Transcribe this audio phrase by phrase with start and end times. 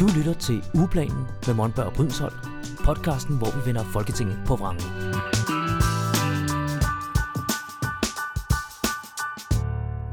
[0.00, 2.34] Du lytter til Ugeplanen med Monberg og Brydensholt,
[2.84, 4.82] podcasten, hvor vi vender Folketinget på vrangen.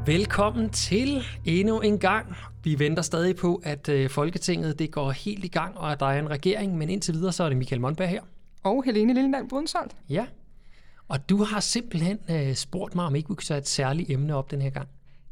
[0.06, 2.36] Velkommen til endnu en gang.
[2.64, 6.06] Vi venter stadig på, at øh, Folketinget det går helt i gang, og at der
[6.06, 8.22] er en regering, men indtil videre så er det Michael Monberg her.
[8.62, 9.96] Og Helene Lillendal Brunsolt.
[10.08, 10.26] Ja,
[11.08, 14.34] og du har simpelthen øh, spurgt mig, om ikke vi kunne tage et særligt emne
[14.34, 14.88] op den her gang.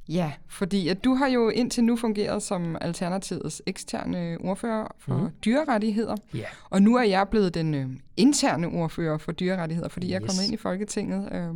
[0.09, 5.29] Ja, fordi at du har jo indtil nu fungeret som Alternativets eksterne ordfører for mm.
[5.45, 6.17] dyrerettigheder.
[6.35, 6.45] Ja.
[6.71, 7.87] Og nu er jeg blevet den øh,
[8.17, 10.11] interne ordfører for dyrerettigheder, fordi yes.
[10.11, 10.47] jeg er kommet Yes.
[10.47, 11.29] ind i Folketinget.
[11.33, 11.55] Øh,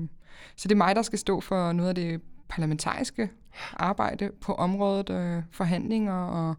[0.57, 3.31] så det er mig, der skal stå for noget af det parlamentariske
[3.77, 6.55] arbejde på området, øh, forhandlinger og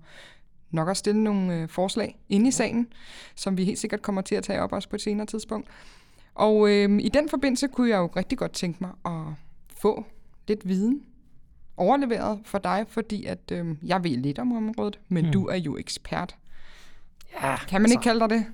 [0.72, 2.88] nok også stille nogle øh, forslag inde i sagen,
[3.36, 5.68] som vi helt sikkert kommer til at tage op også på et senere tidspunkt.
[6.36, 9.34] Og øh, i den forbindelse kunne jeg jo rigtig godt tænke mig at
[9.82, 10.06] få
[10.48, 11.02] lidt viden
[11.80, 15.32] overleveret for dig, fordi at øh, jeg ved lidt om området, men mm.
[15.32, 16.36] du er jo ekspert.
[17.42, 18.46] Ja, Kan man ikke kalde dig det?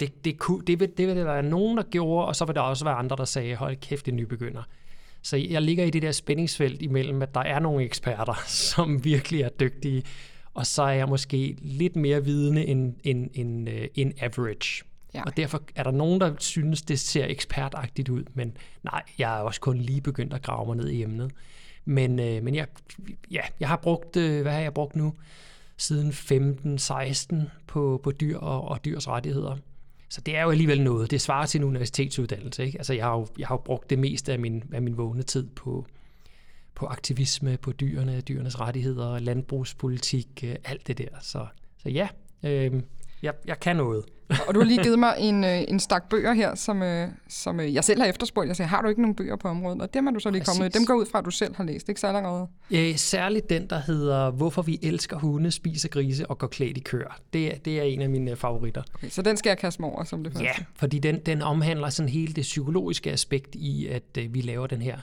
[0.00, 2.54] Det, det, kunne, det, vil, det vil der være nogen, der gjorde, og så vil
[2.54, 4.62] der også være andre, der sagde, hold kæft, det er nybegynder.
[5.22, 8.42] Så jeg ligger i det der spændingsfelt imellem, at der er nogle eksperter,
[8.74, 10.02] som virkelig er dygtige,
[10.54, 14.84] og så er jeg måske lidt mere vidende end, end, end, øh, end average.
[15.14, 15.22] Ja.
[15.22, 19.40] Og derfor er der nogen, der synes, det ser ekspertagtigt ud, men nej, jeg er
[19.42, 21.32] også kun lige begyndt at grave mig ned i emnet.
[21.84, 22.66] Men, øh, men jeg,
[23.30, 25.14] ja, jeg har brugt, øh, hvad har jeg brugt nu?
[25.76, 27.36] Siden 15-16
[27.66, 29.56] på, på dyr og, og dyrs rettigheder.
[30.08, 31.10] Så det er jo alligevel noget.
[31.10, 32.64] Det svarer til en universitetsuddannelse.
[32.64, 32.78] Ikke?
[32.78, 35.22] Altså, jeg, har jo, jeg har jo brugt det meste af min, af min vågne
[35.22, 35.86] tid på,
[36.74, 41.08] på aktivisme, på dyrene, dyrenes rettigheder, landbrugspolitik, øh, alt det der.
[41.20, 41.46] Så,
[41.78, 42.08] så ja,
[42.42, 42.82] øh,
[43.22, 44.04] jeg, jeg kan noget.
[44.48, 47.60] Og du har lige givet mig en, øh, en stak bøger her, som, øh, som
[47.60, 48.48] øh, jeg selv har efterspurgt.
[48.48, 49.82] Jeg sagde, har du ikke nogen bøger på området?
[49.82, 50.60] Og dem er du så lige kommet.
[50.72, 50.78] Præcis.
[50.78, 52.46] Dem går ud fra, at du selv har læst, ikke så allerede?
[52.70, 56.80] Øh, særligt den, der hedder Hvorfor vi elsker hunde, spiser grise og går klædt i
[56.80, 57.20] kør.
[57.32, 58.82] Det, er- det er en af mine favoritter.
[58.94, 60.44] Okay, så den skal jeg kaste mig over som det første.
[60.44, 64.66] Ja, fordi den, den omhandler sådan hele det psykologiske aspekt i, at øh, vi laver
[64.66, 64.98] den her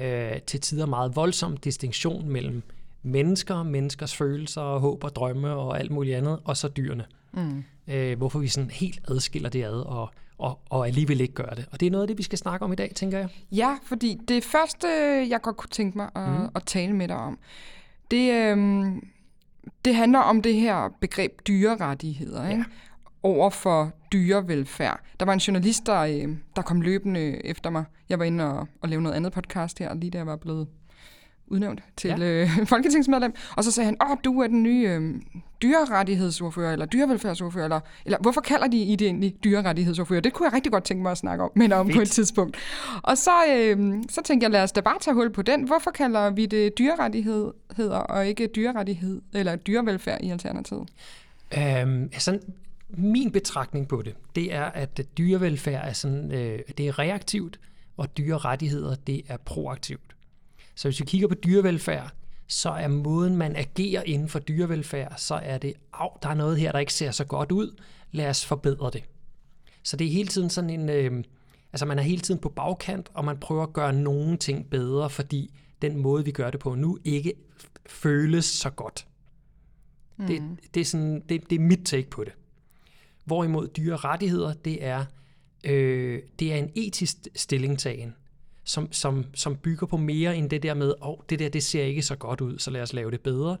[0.00, 2.62] øh, til tider meget voldsom distinktion mellem
[3.04, 7.04] mennesker, menneskers følelser, håb og drømme og alt muligt andet, og så dyrene.
[7.32, 7.64] Mm.
[7.88, 11.66] Øh, hvorfor vi sådan helt adskiller det ad, og, og, og alligevel ikke gør det.
[11.72, 13.28] Og det er noget af det, vi skal snakke om i dag, tænker jeg.
[13.52, 14.88] Ja, fordi det første,
[15.28, 16.48] jeg godt kunne tænke mig at, mm.
[16.54, 17.38] at tale med dig om,
[18.10, 19.08] det, øhm,
[19.84, 22.64] det handler om det her begreb dyrerettigheder, ikke?
[23.22, 25.00] over for dyrevelfærd.
[25.20, 27.84] Der var en journalist, der, øh, der kom løbende efter mig.
[28.08, 30.68] Jeg var inde og, og lave noget andet podcast her, lige da jeg var blevet
[31.46, 32.42] udnævnt til Ja.
[32.42, 33.34] øh, folketingsmedlem.
[33.56, 35.14] Og så sagde han, åh, du er den nye øh,
[35.62, 40.20] dyrerettighedsordfører, eller dyrevelfærdsordfører, eller, eller hvorfor kalder de I det egentlig dyrerettighedsordfører?
[40.20, 42.02] Det kunne jeg rigtig godt tænke mig at snakke om, men om på Fedt.
[42.02, 42.56] et tidspunkt.
[43.02, 45.62] Og så, øh, så tænkte jeg, lad os da bare tage hul på den.
[45.66, 50.88] Hvorfor kalder vi det dyrerettigheder, og ikke dyrerettighed, eller dyrevelfærd i Alternativet?
[51.58, 52.38] Øhm, altså,
[52.88, 57.60] min betragtning på det, det er, at dyrevelfærd er, sådan, øh, det er reaktivt,
[57.96, 60.13] og dyrerettigheder, det er proaktivt.
[60.74, 62.10] Så hvis vi kigger på dyrevelfærd,
[62.46, 66.58] så er måden, man agerer inden for dyrevelfærd, så er det, af, der er noget
[66.58, 67.80] her, der ikke ser så godt ud,
[68.12, 69.04] lad os forbedre det.
[69.82, 71.24] Så det er hele tiden sådan en, øh,
[71.72, 75.10] altså man er hele tiden på bagkant, og man prøver at gøre nogle ting bedre,
[75.10, 77.32] fordi den måde, vi gør det på nu, ikke
[77.86, 79.06] føles så godt.
[80.16, 80.26] Mm.
[80.26, 80.42] Det,
[80.74, 82.32] det, er sådan, det, det er mit take på det.
[83.24, 85.04] Hvorimod dyre rettigheder, det er,
[85.64, 88.14] øh, det er en etisk stillingtagen,
[88.64, 91.62] som, som, som bygger på mere end det der med, åh, oh, det der det
[91.62, 93.56] ser ikke så godt ud, så lad os lave det bedre.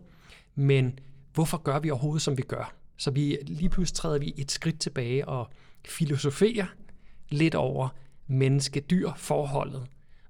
[0.54, 0.98] Men
[1.34, 2.74] hvorfor gør vi overhovedet, som vi gør?
[2.96, 5.48] Så vi lige pludselig træder vi et skridt tilbage og
[5.84, 6.66] filosoferer
[7.28, 7.88] lidt over
[8.26, 9.86] menneske-dyr-forholdet.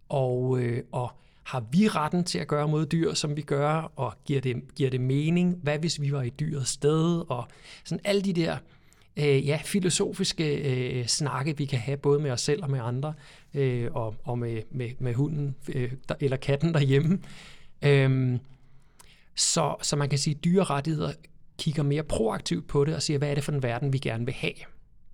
[0.09, 1.12] Og, øh, og
[1.43, 4.91] har vi retten til at gøre mod dyr, som vi gør, og giver det, giver
[4.91, 5.59] det mening?
[5.62, 7.31] Hvad hvis vi var i dyrets sted?
[7.31, 7.49] Og
[7.85, 8.56] sådan alle de der
[9.17, 13.15] øh, ja, filosofiske øh, snakke, vi kan have både med os selv og med andre,
[13.55, 17.19] øh, og, og med, med, med hunden øh, der, eller katten derhjemme.
[17.83, 18.39] Øhm,
[19.35, 21.12] så, så man kan sige, at dyrerettigheder
[21.59, 24.25] kigger mere proaktivt på det og siger, hvad er det for en verden, vi gerne
[24.25, 24.53] vil have?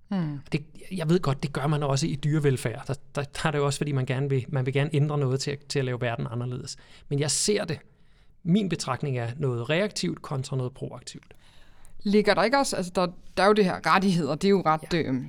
[0.07, 0.39] Hmm.
[0.51, 2.83] Det, jeg ved godt, det gør man også i dyrevelfærd.
[2.87, 5.17] Der, der, der er det jo også, fordi man gerne vil, man vil gerne ændre
[5.17, 6.77] noget til, at- til at lave verden anderledes.
[7.09, 7.79] Men jeg ser det.
[8.43, 11.33] Min betragtning er noget reaktivt kontra noget proaktivt.
[12.03, 14.61] Ligger der ikke også, altså der, der er jo det her rettigheder, det er jo
[14.65, 14.97] ret, ja.
[14.97, 15.23] øh,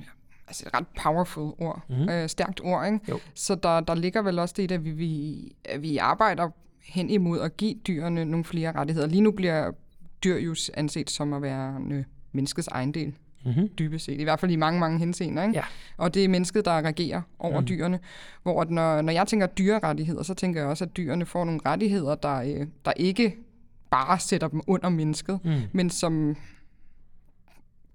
[0.47, 2.09] altså et ret powerful ord, mm-hmm.
[2.09, 2.99] øh, stærkt ord, ikke?
[3.09, 3.19] Jo.
[3.35, 6.49] Så der, der ligger vel også det, at vi, vi, at vi arbejder
[6.83, 9.07] hen imod at give dyrene nogle flere rettigheder.
[9.07, 9.71] Lige nu bliver
[10.23, 13.13] dyr jo anset som at være øh, menneskets ejendel,
[13.45, 13.69] Mm-hmm.
[13.79, 14.19] dybest set.
[14.19, 15.43] I hvert fald i mange, mange henseender.
[15.43, 15.55] Ikke?
[15.55, 15.63] Ja.
[15.97, 17.67] Og det er mennesket, der regerer over mm.
[17.67, 17.99] dyrene.
[18.43, 21.59] Hvor at når, når jeg tænker dyrerettigheder, så tænker jeg også, at dyrene får nogle
[21.65, 23.35] rettigheder, der, øh, der ikke
[23.91, 25.61] bare sætter dem under mennesket, mm.
[25.71, 26.35] men som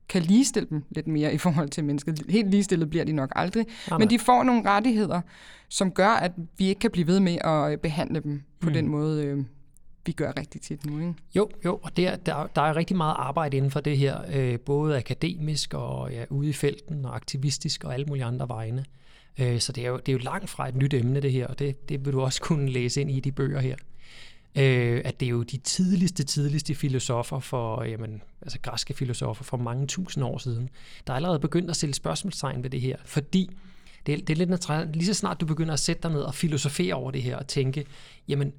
[0.08, 2.12] kan ligestille dem lidt mere i forhold til mennesker.
[2.28, 3.99] Helt ligestillet bliver de nok aldrig, Jamen.
[3.99, 5.20] men de får nogle rettigheder,
[5.69, 8.72] som gør, at vi ikke kan blive ved med at øh, behandle dem på Mm.
[8.75, 9.38] den måde, øh,
[10.06, 10.99] vi gør rigtig tit nu.
[10.99, 11.14] Ikke?
[11.37, 14.58] Jo, jo, og der, der, der er rigtig meget arbejde inden for det her, øh,
[14.58, 18.84] både akademisk og ja, ude i felten og aktivistisk og alle mulige andre vegne.
[19.40, 21.46] Øh, så det er, jo, det er jo langt fra et nyt emne, det her,
[21.46, 23.76] og det, det vil du også kunne læse ind i de bøger her.
[24.56, 29.56] Øh, at det er jo de tidligste, tidligste filosofer for, jamen, altså græske filosofer for
[29.56, 30.69] mange tusind år siden,
[31.06, 33.50] der er allerede begyndt at stille spørgsmålstegn ved det her, fordi
[34.06, 36.21] det er, det er lidt naturligt, lige så snart du begynder at sætte dig ned
[36.21, 37.87] og filosofere over det her og tænke,
[38.29, 38.53] jamen,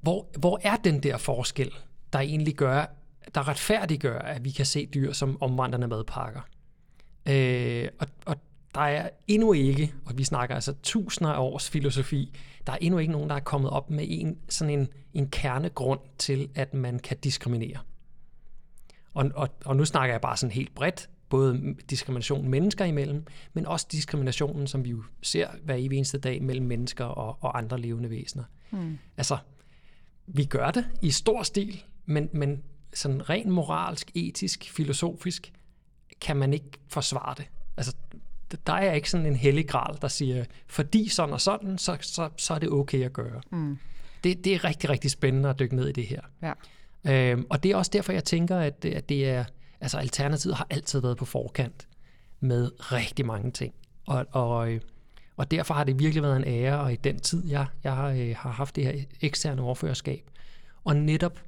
[0.00, 1.70] hvor, hvor er den der forskel,
[2.12, 2.86] der egentlig gør,
[3.34, 6.40] der retfærdiggør, at vi kan se dyr som omvandrende madpakker?
[7.28, 8.36] Øh, og, og
[8.74, 12.32] der er endnu ikke, og vi snakker altså tusinder af års filosofi,
[12.66, 16.00] der er endnu ikke nogen, der er kommet op med en, sådan en, en kernegrund
[16.18, 17.78] til, at man kan diskriminere.
[19.14, 23.66] Og, og, og nu snakker jeg bare sådan helt bredt, både diskrimination mennesker imellem, men
[23.66, 27.80] også diskriminationen, som vi jo ser hver evig eneste dag mellem mennesker og, og andre
[27.80, 28.44] levende væsener.
[28.70, 28.98] Hmm.
[29.16, 29.38] Altså,
[30.26, 32.62] vi gør det i stor stil, men, men
[32.94, 35.52] sådan rent moralsk, etisk, filosofisk,
[36.20, 37.48] kan man ikke forsvare det.
[37.76, 37.96] Altså,
[38.66, 42.28] der er ikke sådan en hellig gral, der siger, fordi sådan og sådan, så, så,
[42.36, 43.40] så er det okay at gøre.
[43.50, 43.78] Mm.
[44.24, 46.20] Det, det er rigtig, rigtig spændende at dykke ned i det her.
[46.42, 46.52] Ja.
[47.06, 49.44] Øhm, og det er også derfor, jeg tænker, at, at det er,
[49.80, 51.88] altså Alternativet har altid været på forkant
[52.40, 53.74] med rigtig mange ting.
[54.06, 54.80] Og, og, øh,
[55.36, 58.08] og derfor har det virkelig været en ære, og i den tid, jeg, jeg har,
[58.08, 60.30] øh, har haft det her eksterne overførerskab,
[60.84, 61.40] og netop,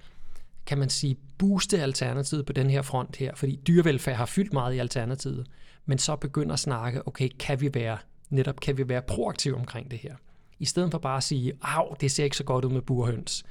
[0.66, 4.74] kan man sige, booste Alternativet på den her front her, fordi dyrevelfærd har fyldt meget
[4.74, 5.46] i Alternativet,
[5.86, 7.98] men så begynder at snakke, okay, kan vi være,
[8.30, 10.14] netop kan vi være proaktive omkring det her?
[10.58, 13.44] I stedet for bare at sige, af, det ser ikke så godt ud med burhøns,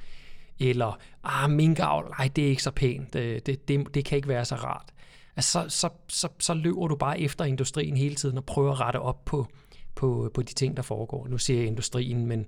[0.58, 4.28] eller ah, minkavl, nej, det er ikke så pænt, det, det, det, det kan ikke
[4.28, 4.92] være så rart.
[5.36, 8.80] Altså, så, så, så, så løber du bare efter industrien hele tiden og prøver at
[8.80, 9.46] rette op på,
[9.94, 11.26] på, på de ting, der foregår.
[11.28, 12.46] Nu siger jeg industrien, men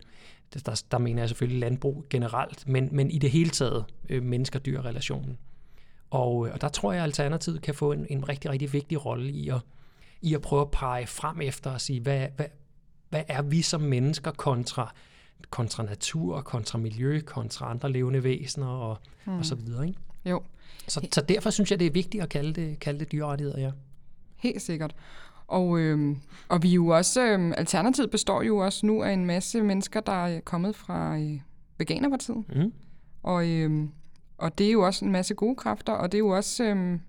[0.55, 5.39] der, der mener jeg selvfølgelig landbrug generelt, men, men i det hele taget øh, mennesker-dyr-relationen.
[6.15, 9.31] Og, og der tror jeg, at Alternativet kan få en, en rigtig, rigtig vigtig rolle
[9.31, 9.61] i at,
[10.23, 12.47] i at prøve at pege frem efter og sige, hvad, hvad,
[13.09, 14.95] hvad er vi som mennesker kontra,
[15.51, 19.39] kontra natur, kontra miljø, kontra andre levende væsener og, hmm.
[19.39, 19.87] og så videre.
[19.87, 19.99] Ikke?
[20.27, 20.43] Jo,
[20.89, 23.71] Så, så derfor synes jeg, det er vigtigt at kalde det, kalde det dyrerettigheder, ja.
[24.37, 24.95] helt sikkert.
[25.47, 29.27] Og, øhm, og vi er jo også, øhm, Alternativet består jo også nu af en
[29.27, 31.41] masse mennesker, der er kommet fra øh,
[31.79, 32.45] Veganerpartiet.
[32.57, 32.73] Mm.
[33.23, 33.91] Og, øhm,
[34.39, 37.01] og det er jo også en masse gode kræfter, og det er jo også, øhm,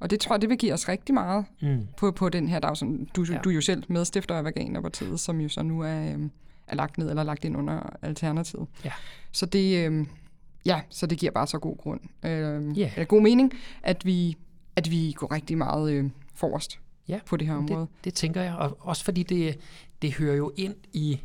[0.00, 1.86] og det tror jeg, det vil give os rigtig meget Mm.
[1.96, 3.04] på, på den her dagsorden.
[3.16, 3.38] Du, Ja.
[3.44, 6.30] du er jo selv medstifter af Veganerpartiet, som jo så nu er, øhm,
[6.66, 8.66] er lagt ned eller lagt ind under Alternativet.
[8.84, 8.92] Ja.
[9.32, 10.06] Så det, øhm,
[10.66, 12.90] ja, så det giver bare så god grund, øhm, Ja.
[12.94, 13.52] eller god mening,
[13.82, 14.36] at vi,
[14.76, 17.80] at vi går rigtig meget øh, forrest Ja, på det her område.
[17.80, 19.58] Det, det tænker jeg, og også fordi det,
[20.02, 21.20] det hører jo ind i,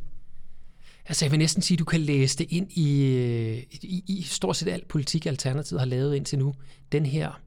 [1.10, 4.22] altså jeg vil næsten sige, at du kan læse det ind i, øh, i, i
[4.22, 6.54] stort set alt politik, Alternativet har lavet indtil nu.
[6.92, 7.42] Den her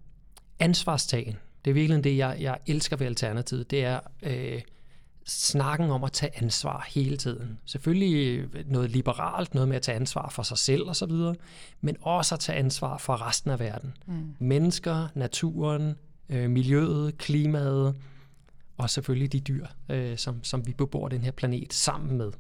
[0.59, 4.61] ansvarstagen, det er virkelig det, jeg, jeg elsker ved Alternativet, det er øh,
[5.27, 7.59] snakken om at tage ansvar hele tiden.
[7.65, 11.35] Selvfølgelig noget liberalt, noget med at tage ansvar for sig selv og så videre,
[11.81, 13.93] men også at tage ansvar for resten af verden.
[14.07, 14.35] Mm.
[14.39, 15.95] Mennesker, naturen,
[16.29, 17.95] øh, miljøet, klimaet,
[18.77, 22.33] og selvfølgelig de dyr, øh, som, som vi bebor den her planet sammen med.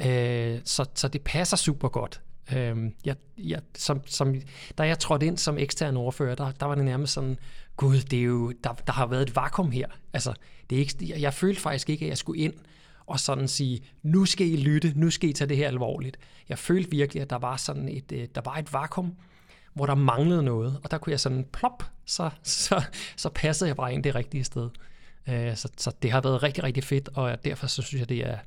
[0.00, 2.20] Øh, så, så det passer super godt.
[2.52, 4.34] Øh, jeg, jeg, som, som,
[4.78, 7.38] da jeg trådte ind som ekstern ordfører, der, der var det nærmest sådan,
[7.76, 9.86] gud, det er jo, der, der har været et vakuum her.
[10.12, 10.34] Altså,
[10.70, 12.54] det er ikke, jeg, jeg følte faktisk ikke, at jeg skulle ind
[13.06, 16.16] og sådan sige, nu skal I lytte, nu skal I tage det her alvorligt.
[16.48, 19.16] Jeg følte virkelig, at der var sådan et, øh, der var et vakuum,
[19.74, 22.82] hvor der manglede noget, og der kunne jeg sådan plop, så, så,
[23.16, 24.70] så passede jeg bare ind det rigtige sted.
[25.28, 28.26] Øh, så, så det har været rigtig, rigtig fedt, og derfor så synes jeg, det
[28.26, 28.38] er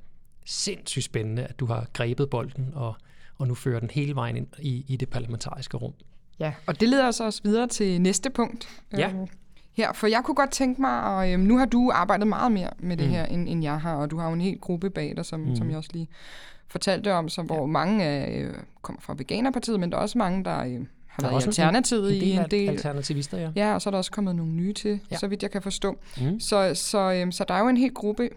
[0.48, 2.96] sindssygt spændende, at du har grebet bolden og,
[3.38, 5.94] og nu fører den hele vejen ind i, i det parlamentariske rum.
[6.40, 8.68] Ja, og det leder os også videre til næste punkt.
[8.98, 9.10] Ja.
[9.10, 9.28] øhm,
[9.74, 12.70] Her, for jeg kunne godt tænke mig, og øhm, nu har du arbejdet meget mere
[12.80, 13.12] med det Mm.
[13.12, 15.40] her, end, end jeg har, og du har jo en hel gruppe bag dig, som,
[15.40, 15.56] Mm.
[15.56, 16.08] som jeg også lige
[16.68, 20.44] fortalte om, så, hvor mange af, øh, kommer fra Veganerpartiet, men der er også mange,
[20.44, 22.70] der øh, har Der er været i Alternativet En i en del.
[22.70, 23.52] alternativister, ja.
[23.56, 24.98] Ja, og så er der også kommet nogle nye til, Ja.
[25.12, 25.18] ja.
[25.18, 25.98] så vidt jeg kan forstå.
[26.22, 26.40] Mm.
[26.40, 28.30] Så, så, øhm, så der er jo en hel gruppe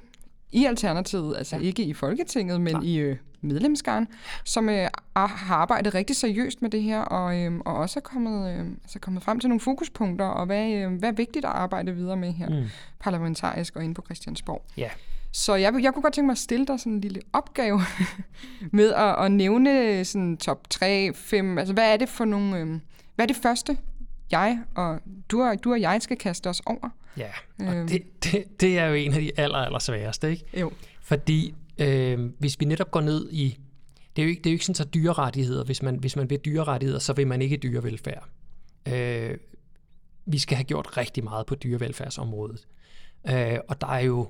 [0.52, 1.62] i Alternativet, altså Ja.
[1.62, 2.82] ikke i Folketinget, men Nej.
[2.84, 4.08] i øh, medlemskaren,
[4.44, 8.02] som øh, ar- har arbejdet rigtig seriøst med det her, og, øh, og også er
[8.02, 11.50] kommet, øh, altså kommet frem til nogle fokuspunkter, og hvad, øh, hvad er vigtigt at
[11.50, 12.64] arbejde videre med her, Mm.
[13.00, 14.62] parlamentarisk og inde på Christiansborg.
[14.76, 14.88] Ja.
[15.32, 17.80] Så jeg, jeg kunne godt tænke mig at stille dig sådan en lille opgave
[18.72, 22.66] med at, at nævne sådan top 3, 5, altså hvad er det for nogle, øh,
[23.14, 23.76] hvad er det første,
[24.32, 26.88] jeg og du og, du og jeg skal kaste os over.
[27.16, 27.88] Ja, og Øhm.
[27.88, 30.44] det, det, det er jo en af de aller, aller sværeste, ikke?
[30.60, 30.72] Jo.
[31.02, 33.58] Fordi øh, hvis vi netop går ned i...
[34.16, 35.64] Det er jo ikke, det er jo ikke sådan så dyrerettigheder.
[35.64, 38.28] Hvis man, hvis man vil dyrerettigheder, så vil man ikke dyrevelfærd.
[38.88, 39.36] Øh,
[40.26, 42.66] vi skal have gjort rigtig meget på dyrevelfærdsområdet.
[43.30, 44.28] Øh, og der er jo...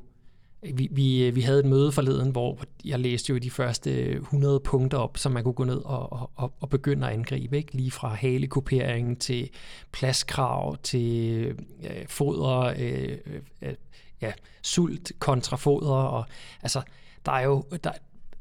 [0.63, 4.61] Vi, vi, øh, vi havde et møde forleden, hvor jeg læste jo de første 100
[4.61, 7.57] punkter op, som man kunne gå ned og, og, og, begynde at angribe.
[7.57, 7.77] Ikke?
[7.77, 9.51] Lige fra halekupering til
[9.93, 11.45] pladskrav til
[11.83, 13.19] øh, foder, øh,
[13.63, 13.75] øh,
[14.21, 15.93] ja, sult kontra foder.
[15.93, 16.25] Og,
[16.63, 16.83] altså,
[17.27, 17.93] der er jo der,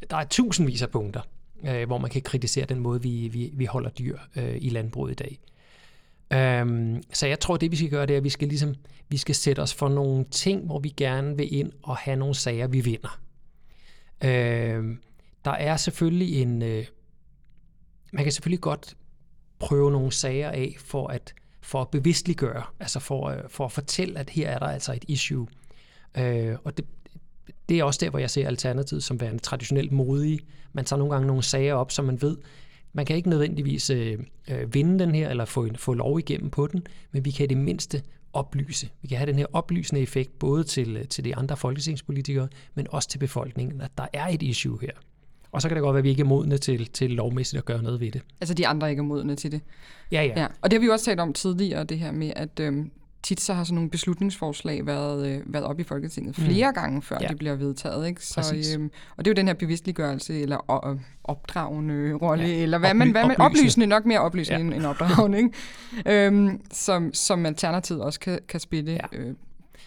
[0.10, 1.22] der er tusindvis af punkter,
[1.68, 5.12] øh, hvor man kan kritisere den måde, vi, vi, vi holder dyr øh, i landbruget
[5.12, 5.40] i dag.
[6.34, 8.76] Øhm, så jeg tror, det vi skal gøre, det er, at vi skal, ligesom,
[9.10, 12.36] vi skal sætte os for nogle ting, hvor vi gerne vil ind og have nogle
[12.36, 13.20] sager, vi vinder.
[14.24, 15.02] Øhm,
[15.46, 16.62] der er selvfølgelig en...
[16.62, 16.86] Øh,
[18.14, 18.98] man kan selvfølgelig godt
[19.60, 24.20] prøve nogle sager af for at, for at bevidstliggøre, altså for, øh, for at fortælle,
[24.20, 25.48] at her er der altså et issue.
[26.18, 26.86] Øh, og det,
[27.70, 30.40] det er også der, hvor jeg ser Alternativet som værende traditionelt modige.
[30.74, 32.38] Man tager nogle gange nogle sager op, som man ved,
[32.94, 34.20] man kan ikke nødvendigvis øh,
[34.50, 37.48] øh, vinde den her, eller få, få lov igennem på den, men vi kan i
[37.48, 38.02] det mindste
[38.34, 38.90] oplyse.
[39.02, 42.88] Vi kan have den her oplysende effekt, både til, øh, til de andre folketingspolitikere, men
[42.90, 44.92] også til befolkningen, at der er et issue her.
[45.52, 47.66] Og så kan det godt være, at vi ikke er modne til, til lovmæssigt at
[47.66, 48.22] gøre noget ved det.
[48.42, 49.62] Altså de andre ikke er modne til det.
[50.12, 50.42] Ja, ja.
[50.42, 50.48] Ja.
[50.62, 52.92] Og det har vi jo også talt om tidligere, det her med, at øhm,
[53.24, 56.74] tit så har sådan nogle beslutningsforslag været, øh, været op i Folketinget flere mm.
[56.74, 57.26] gange, før Ja.
[57.26, 57.32] ja.
[57.32, 58.08] de bliver vedtaget.
[58.08, 58.26] Ikke?
[58.26, 58.76] Så, Præcis.
[58.76, 62.54] øhm, og det er jo den her bevidstliggørelse, eller øh, opdragende rolle, Ja.
[62.64, 63.62] eller hvad Oply- man, hvad man oplysende.
[63.64, 64.66] oplysende, nok mere oplysende Ja.
[64.66, 66.26] end, end opdragende, ikke?
[66.26, 69.18] øhm, som, som Alternativet også kan, kan spille Ja.
[69.18, 69.36] øh,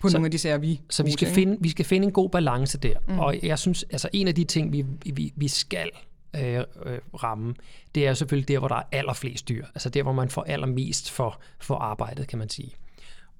[0.00, 2.12] på Så- nogle af de sager, vi Så vi skal, finde, vi skal finde en
[2.12, 2.94] god balance der.
[3.08, 3.18] Mm.
[3.18, 5.90] Og jeg synes, altså en af de ting, vi, vi, vi skal
[6.36, 7.54] øh, øh, ramme,
[7.94, 9.64] det er selvfølgelig der, hvor der er allerflest dyr.
[9.74, 12.70] Altså der, hvor man får allermest for, for arbejdet, kan man sige.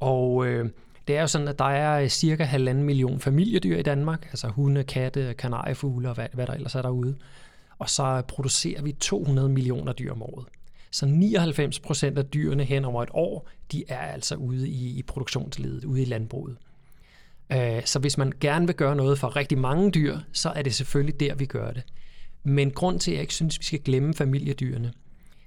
[0.02, 0.68] Og øh,
[1.08, 4.48] det er jo sådan, at der er øh, cirka halvanden million familiedyr i Danmark, altså
[4.48, 7.16] hunde, katte, kanariefugle og hvad, hvad der ellers er derude.
[7.78, 10.46] Og så producerer vi 200 millioner dyr om året.
[10.90, 15.02] Så 99 procent af dyrene hen over et år, de er altså ude i, i
[15.02, 16.56] produktionsledet, ude i landbruget.
[17.52, 20.74] Øh, Så hvis man gerne vil gøre noget for rigtig mange dyr, så er det
[20.74, 21.82] selvfølgelig der, vi gør det.
[22.42, 24.92] Men grund til, at jeg ikke synes, vi skal glemme familiedyrene,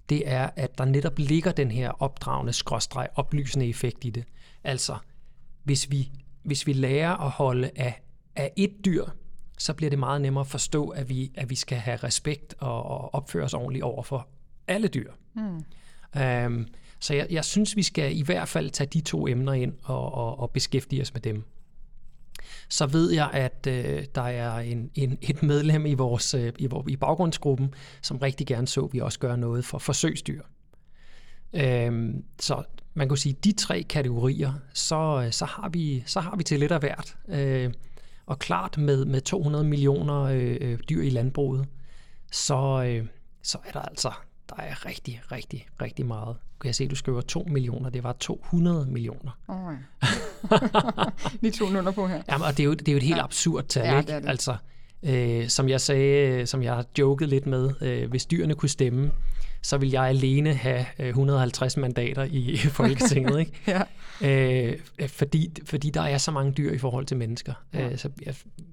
[0.10, 4.24] det er, at der netop ligger den her opdragende, skråstreg, oplysende effekt i det.
[4.66, 4.98] Altså,
[5.64, 6.12] hvis vi,
[6.44, 8.02] hvis vi lærer at holde af,
[8.36, 9.06] af et dyr,
[9.58, 12.84] så bliver det meget nemmere at forstå, at vi, at vi skal have respekt og,
[12.84, 14.28] og opføre os ordentligt over for
[14.68, 15.12] alle dyr.
[15.34, 15.64] Mm.
[16.22, 16.68] Um,
[17.00, 20.14] så jeg, jeg synes, vi skal i hvert fald tage de to emner ind og,
[20.14, 21.44] og, og beskæftige os med dem.
[22.70, 26.70] Så ved jeg, at øh, der er en, en, et medlem i vores øh, i,
[26.88, 30.42] i baggrundsgruppen, som rigtig gerne så, at vi også gør noget for forsøgsdyr.
[31.54, 32.64] Øhm, så
[32.96, 36.60] man kan sige, de tre kategorier, så, øh, så, har, vi, så har vi til
[36.60, 37.16] lidt af hvert.
[37.28, 37.74] Øh,
[38.26, 41.68] og klart med, med 200 millioner øh, øh, dyr i landbruget,
[42.32, 43.06] så, øh,
[43.44, 44.12] så er der altså
[44.50, 46.36] der er rigtig, rigtig, rigtig meget.
[46.62, 47.90] Kan jeg se, at du skriver 2 millioner.
[47.90, 49.32] Det var 200 millioner.
[49.48, 50.58] Oh, ja.
[51.42, 52.22] Lige to nuller på her.
[52.30, 53.24] Jamen, og det er jo, det er jo et helt ja.
[53.24, 54.14] absurd tal, Ja, ikke?
[54.14, 54.30] det det.
[54.30, 54.56] Altså,
[55.04, 59.12] øh, som jeg sagde, som jeg har joket lidt med, øh, hvis dyrene kunne stemme,
[59.66, 63.52] så vil jeg alene have øh, 150 mandater i, Folketinget, ikke?
[64.22, 64.72] Ja.
[64.72, 67.54] Øh, fordi, fordi der er så mange dyr i forhold til mennesker.
[67.74, 67.90] Ja.
[67.92, 68.10] Øh, så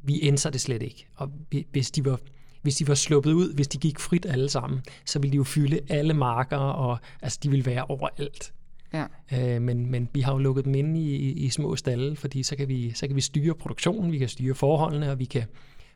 [0.02, 1.06] vi ændrer det slet ikke.
[1.16, 2.18] Og vi- hvis de var
[2.62, 5.44] hvis de var sluppet ud, hvis de gik frit alle sammen, så ville de jo
[5.44, 8.52] fylde alle marker, og altså, de ville være overalt.
[8.92, 9.04] Ja.
[9.56, 12.42] Øh, men, men vi har jo lukket dem inde i, i, i små stalle, fordi
[12.42, 15.42] så kan, vi, så kan vi styre produktionen, vi kan styre forholdene, og vi kan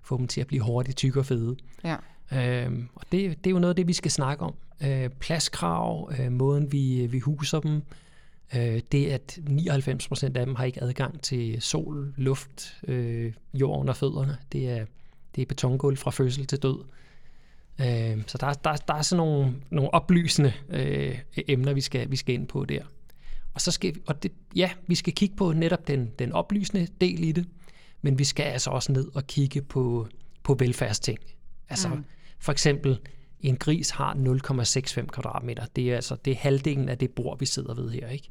[0.02, 1.56] få dem til at blive hurtigt tykke og fede.
[1.84, 1.96] Ja.
[2.32, 4.54] Øhm, og det, det er jo noget af det, vi skal snakke om.
[4.85, 7.83] Øh, pladskrav, øh, måden vi, vi huser dem,
[8.56, 13.95] øh, det at 99% af dem har ikke adgang til sol, luft, øh, jord under
[13.95, 14.38] fødderne.
[14.52, 14.85] Det er,
[15.37, 16.85] det er betongulv fra fødsel til død.
[17.80, 21.18] Øh, så der, der, der er sådan nogle, nogle oplysende øh,
[21.49, 22.83] emner, vi skal, vi skal ind på der.
[23.54, 26.88] Og så skal vi, og det, ja, vi skal kigge på netop den, den oplysende
[27.00, 27.47] del i det,
[28.02, 30.09] men vi skal altså også ned og kigge på,
[30.42, 31.18] på velfærdsting.
[31.68, 32.04] Altså mm.
[32.38, 32.99] for eksempel,
[33.40, 35.64] en gris har 0,65 kvadratmeter.
[35.76, 38.09] Det er altså det er halvdelen af det bord, vi sidder ved her.
[38.09, 38.31] Ikke?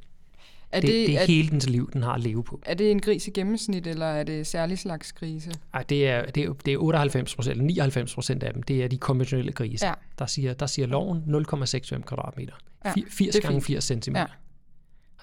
[0.72, 2.60] Er Det, det, det er er, hele dens liv, den har at leve på.
[2.66, 5.52] er det en gris i gennemsnit, eller er det særlig slags grise?
[5.74, 8.84] Ej, det, er, det, er, det er 98 procent, eller 99 procent af dem, det
[8.84, 9.88] er de konventionelle grise.
[9.88, 9.94] Ja.
[10.20, 12.54] Der, siger, der siger loven 0,65 kvadratmeter.
[12.86, 13.66] Ja, Fi- 80 det er gange fint.
[13.76, 14.22] 80 centimeter.
[14.22, 14.28] Ja.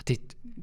[0.03, 0.19] Og det,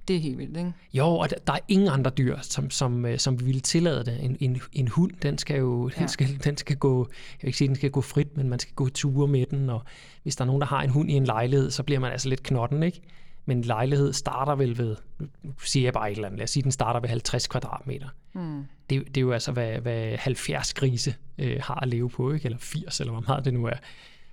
[0.08, 0.74] Det er helt vildt, ikke?
[0.94, 4.06] Jo, og der, der er ingen andre dyr, som, som, øh, som vi ville tillade
[4.06, 4.24] det.
[4.26, 6.08] En, en, en hund, den skal jo den Ja.
[6.08, 8.74] skal, den skal gå, jeg vil ikke sige, den skal gå frit, men man skal
[8.76, 9.84] gå ture med den, og
[10.24, 12.30] hvis der er nogen, der har en hund i en lejlighed, så bliver man altså
[12.30, 13.02] lidt knotten, ikke?
[13.46, 14.96] Men en lejlighed starter vel ved,
[15.44, 18.08] nu siger jeg bare et eller andet, lad os sige, den starter ved 50 kvadratmeter.
[18.34, 18.64] Mm.
[18.90, 22.46] Det, det er jo altså, hvad, hvad 70 grise øh, har at leve på, ikke?
[22.46, 23.78] eller 80, eller hvor meget det nu er.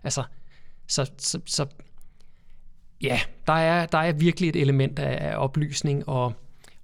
[0.05, 0.23] Altså,
[0.87, 1.67] så, så, så
[3.03, 6.33] ja, der er, der er virkelig et element af, af oplysning og,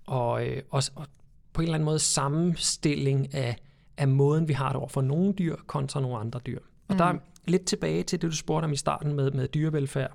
[0.07, 1.07] og, øh, og, og
[1.53, 3.57] på en eller anden måde sammenstilling af,
[3.97, 6.59] af måden, vi har det over for nogle dyr kontra nogle andre dyr.
[6.89, 6.99] Og mm.
[6.99, 7.15] der er
[7.45, 10.13] lidt tilbage til det, du spurgte om i starten med, med dyrevelfærd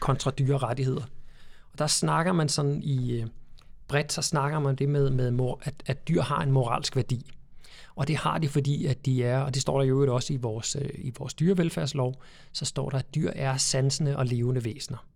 [0.00, 1.02] kontra dyrerettigheder.
[1.72, 3.26] Og der snakker man sådan i øh,
[3.88, 7.32] bredt, så snakker man det med, med mor, at, at dyr har en moralsk værdi.
[7.94, 10.36] Og det har de, fordi at de er, og det står der jo også i
[10.36, 12.22] vores, øh, i vores dyrevelfærdslov,
[12.52, 15.06] så står der, at dyr er sansende og levende væsener.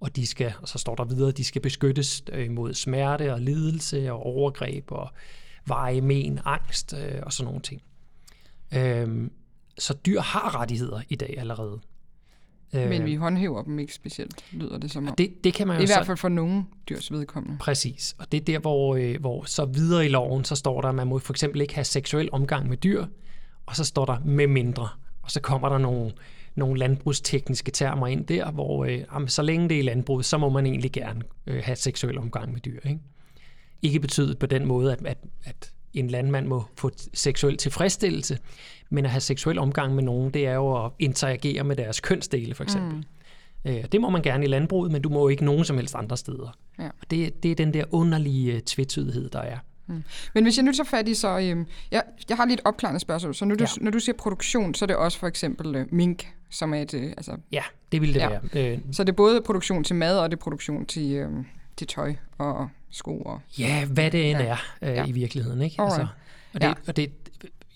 [0.00, 3.32] Og, de skal, og så står der videre, at de skal beskyttes øh, mod smerte
[3.32, 5.10] og lidelse og overgreb og
[5.66, 7.82] veje men, angst øh, og sådan nogle ting.
[8.72, 9.32] Øhm,
[9.78, 11.80] så dyr har rettigheder i dag allerede.
[12.74, 15.14] Men vi håndhæver dem ikke specielt, lyder det som om.
[15.14, 17.58] Det, det kan man jo I så, hvert fald for nogle dyrs vedkommende.
[17.60, 18.16] Præcis.
[18.18, 20.94] Og det er der, hvor, øh, hvor så videre i loven, så står der, at
[20.94, 23.06] man må for eksempel ikke have seksuel omgang med dyr,
[23.66, 24.88] og så står der med mindre.
[25.22, 26.12] Og så kommer der nogle,
[26.54, 30.38] nogle landbrugstekniske termer ind der, hvor øh, jamen, så længe det er i landbruget, så
[30.38, 32.80] må man egentlig gerne øh, have seksuel omgang med dyr.
[32.84, 33.00] Ikke,
[33.82, 38.38] ikke betydet på den måde, at, at, at en landmand må få seksuel tilfredsstillelse,
[38.90, 42.54] men at have seksuel omgang med nogen, det er jo at interagere med deres kønsdele,
[42.54, 42.94] for eksempel.
[42.94, 43.04] Mm.
[43.70, 46.16] Øh, det må man gerne i landbruget, men du må ikke nogen som helst andre
[46.16, 46.58] steder.
[46.78, 46.86] Ja.
[46.86, 49.58] Og det, det er den der underlige tvetydighed, der er.
[49.86, 50.04] Mm.
[50.34, 51.38] Men hvis jeg nu tager fat i, så...
[51.38, 53.34] Øhm, jeg, jeg har lidt opklarende spørgsmål.
[53.34, 53.84] Så når du, ja.
[53.84, 56.94] når du siger produktion, så er det også for eksempel øh, mink, som er et...
[56.94, 58.28] Øh, altså, ja, det vil det ja.
[58.28, 58.72] være.
[58.72, 61.30] Øh, så det er både produktion til mad, og det er produktion til, øh,
[61.76, 63.18] til tøj og sko.
[63.18, 64.46] Og, ja, hvad det end ja.
[64.46, 65.06] er øh, ja.
[65.06, 65.62] i virkeligheden.
[65.62, 65.82] Ikke?
[65.82, 66.06] Altså,
[66.54, 66.74] og det, ja.
[66.86, 67.12] og det,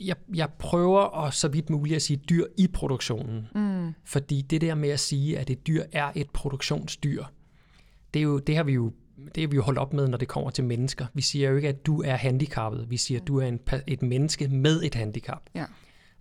[0.01, 3.49] jeg, jeg prøver at så vidt muligt at sige dyr i produktionen.
[3.55, 3.95] Mm.
[4.05, 7.25] Fordi det der med at sige, at et dyr er et produktionsdyr,
[8.15, 8.93] det, er jo, det har vi jo
[9.35, 11.07] det har vi jo holdt op med, når det kommer til mennesker.
[11.15, 12.91] Vi siger jo ikke, at du er handicappet.
[12.91, 15.43] Vi siger, at du er en, et menneske med et handicap.
[15.55, 15.65] Ja.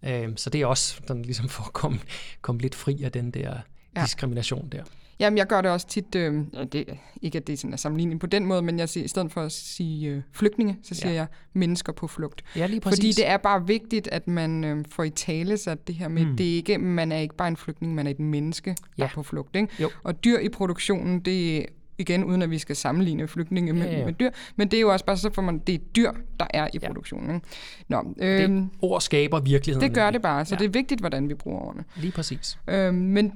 [0.04, 2.00] Øhm, så det er også sådan, ligesom for at komme,
[2.42, 3.58] komme lidt fri af den der
[3.96, 4.02] ja.
[4.02, 4.84] diskrimination der.
[5.20, 8.20] Jamen, jeg gør det også tit, øh, det, ikke at det er sådan en sammenligning
[8.20, 11.12] på den måde, men jeg siger, i stedet for at sige øh, flygtninge, så siger
[11.12, 11.16] ja.
[11.16, 12.44] jeg mennesker på flugt.
[12.56, 12.98] Ja, lige præcis.
[13.00, 16.26] Fordi det er bare vigtigt, at man øh, får i tale sig det her med,
[16.26, 16.38] mm.
[16.38, 19.04] det er ikke, man er ikke bare en flygtning, man er et menneske, der ja.
[19.04, 19.56] er på flugt.
[19.56, 19.68] Ikke?
[19.80, 19.90] Jo.
[20.04, 21.66] Og dyr i produktionen, det
[21.98, 24.06] igen, uden at vi skal sammenligne flygtninge med, ja, ja.
[24.06, 26.48] med dyr, men det er jo også bare så, for man, det er dyr, der
[26.50, 26.88] er i ja.
[26.88, 27.36] produktionen.
[27.36, 27.48] Ikke?
[27.88, 29.90] Nå, øh, det ord skaber virkeligheden.
[29.90, 30.60] Det gør det bare, så ja.
[30.60, 31.84] det er vigtigt, hvordan vi bruger ordene.
[31.96, 32.58] Lige præcis.
[32.68, 33.34] Øh, men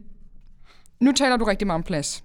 [1.02, 2.24] nu taler du rigtig meget om plads.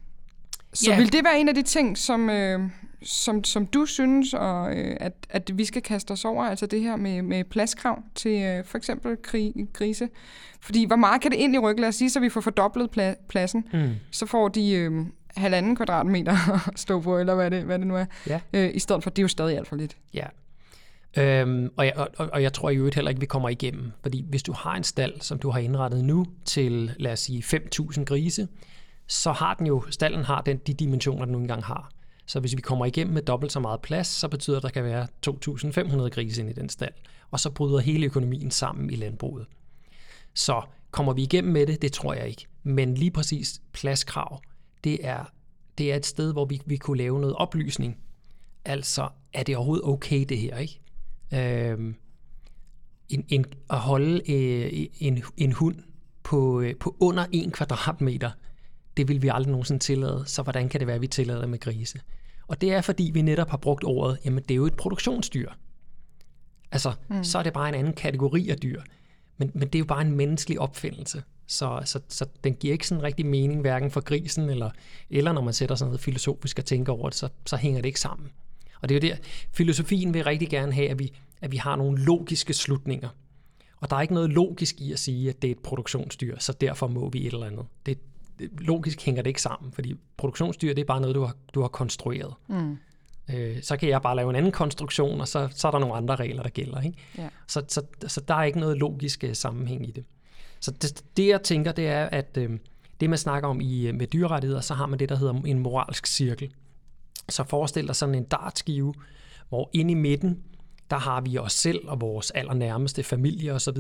[0.73, 0.97] Så ja.
[0.97, 2.61] vil det være en af de ting, som, øh,
[3.03, 6.81] som, som du synes, og, øh, at, at vi skal kaste os over, altså det
[6.81, 10.09] her med, med pladskrav til øh, for eksempel krig, grise?
[10.61, 11.81] Fordi hvor meget kan det egentlig rykke?
[11.81, 13.69] Lad os sige, så vi får fordoblet pla- pladsen.
[13.73, 13.91] Mm.
[14.11, 14.93] Så får de øh,
[15.37, 16.37] halvanden kvadratmeter
[16.73, 18.05] at stå på, eller hvad det, hvad det nu er.
[18.27, 18.41] Ja.
[18.53, 19.97] Øh, I stedet for, det er jo stadig alt for lidt.
[20.15, 20.27] Ja.
[21.17, 23.93] Øhm, og, jeg, og, og jeg tror i øvrigt heller ikke, vi kommer igennem.
[24.03, 27.43] Fordi hvis du har en stald, som du har indrettet nu til, lad os sige,
[27.43, 28.49] 5.000 grise,
[29.07, 31.91] så har den jo, stallen har den, de dimensioner, den nu engang har.
[32.27, 34.81] Så hvis vi kommer igennem med dobbelt så meget plads, så betyder det, at der
[34.81, 36.93] kan være 2.500 grise ind i den stald.
[37.31, 39.47] Og så bryder hele økonomien sammen i landbruget.
[40.35, 41.83] Så kommer vi igennem med det?
[41.83, 42.47] Det tror jeg ikke.
[42.63, 44.41] Men lige præcis pladskrav,
[44.85, 45.25] det er,
[45.79, 47.99] det er et sted, hvor vi, vi kunne lave noget oplysning.
[48.65, 50.81] Altså, er det overhovedet okay det her, ikke?
[51.35, 51.95] Øhm,
[53.09, 55.77] en, en, at holde øh, en, en hund
[56.23, 58.31] på, øh, på under en kvadratmeter,
[58.97, 61.59] det vil vi aldrig nogensinde tillade, så hvordan kan det være, at vi tillader med
[61.59, 62.01] grise?
[62.47, 65.51] Og det er, fordi vi netop har brugt ordet, jamen det er jo et produktionsdyr.
[66.73, 67.25] Altså, mm.
[67.25, 68.83] så er det bare en anden kategori af dyr.
[69.37, 71.23] Men, men det er jo bare en menneskelig opfindelse.
[71.47, 74.71] Så, så, så den giver ikke sådan rigtig mening, hverken for grisen, eller,
[75.11, 77.87] eller når man sætter sådan noget filosofisk og tænker over det, så, så hænger det
[77.87, 78.31] ikke sammen.
[78.81, 79.21] Og det er jo der,
[79.53, 83.09] filosofien vil rigtig gerne have, at vi, at vi har nogle logiske slutninger.
[83.81, 86.53] Og der er ikke noget logisk i at sige, at det er et produktionsdyr, så
[86.53, 87.67] derfor må vi et eller andet.
[87.87, 87.99] Det,
[88.59, 91.69] logisk hænger det ikke sammen, fordi produktionsdyr, det er bare noget, du har, du har
[91.69, 92.35] konstrueret.
[92.49, 92.77] Mm.
[93.35, 95.95] Øh, så kan jeg bare lave en anden konstruktion, og så, så er der nogle
[95.95, 96.81] andre regler, der gælder.
[96.81, 96.99] Ikke?
[97.19, 97.29] Ja.
[97.47, 100.05] Så, så, så der er ikke noget logisk øh, sammenhæng i det.
[100.61, 102.51] Så det, det jeg tænker, det er, at øh,
[103.01, 105.59] det man snakker om i, øh, med dyrerettigheder, så har man det, der hedder en
[105.59, 106.53] moralsk cirkel.
[107.29, 108.95] Så forestil dig sådan en dartskive,
[109.49, 110.43] hvor inde i midten,
[110.91, 113.79] der har vi os selv og vores allernærmeste familie osv.,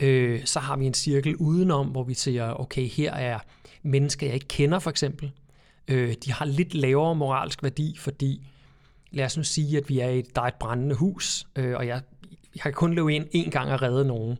[0.00, 3.38] øh, så har vi en cirkel udenom, hvor vi siger, okay, her er
[3.82, 5.32] mennesker, jeg ikke kender for eksempel.
[5.88, 8.46] Øh, de har lidt lavere moralsk værdi, fordi
[9.10, 11.86] lad os nu sige, at vi er i, der er et brændende hus, øh, og
[11.86, 12.02] jeg,
[12.54, 14.38] jeg kan kun løbe ind en gang og redde nogen.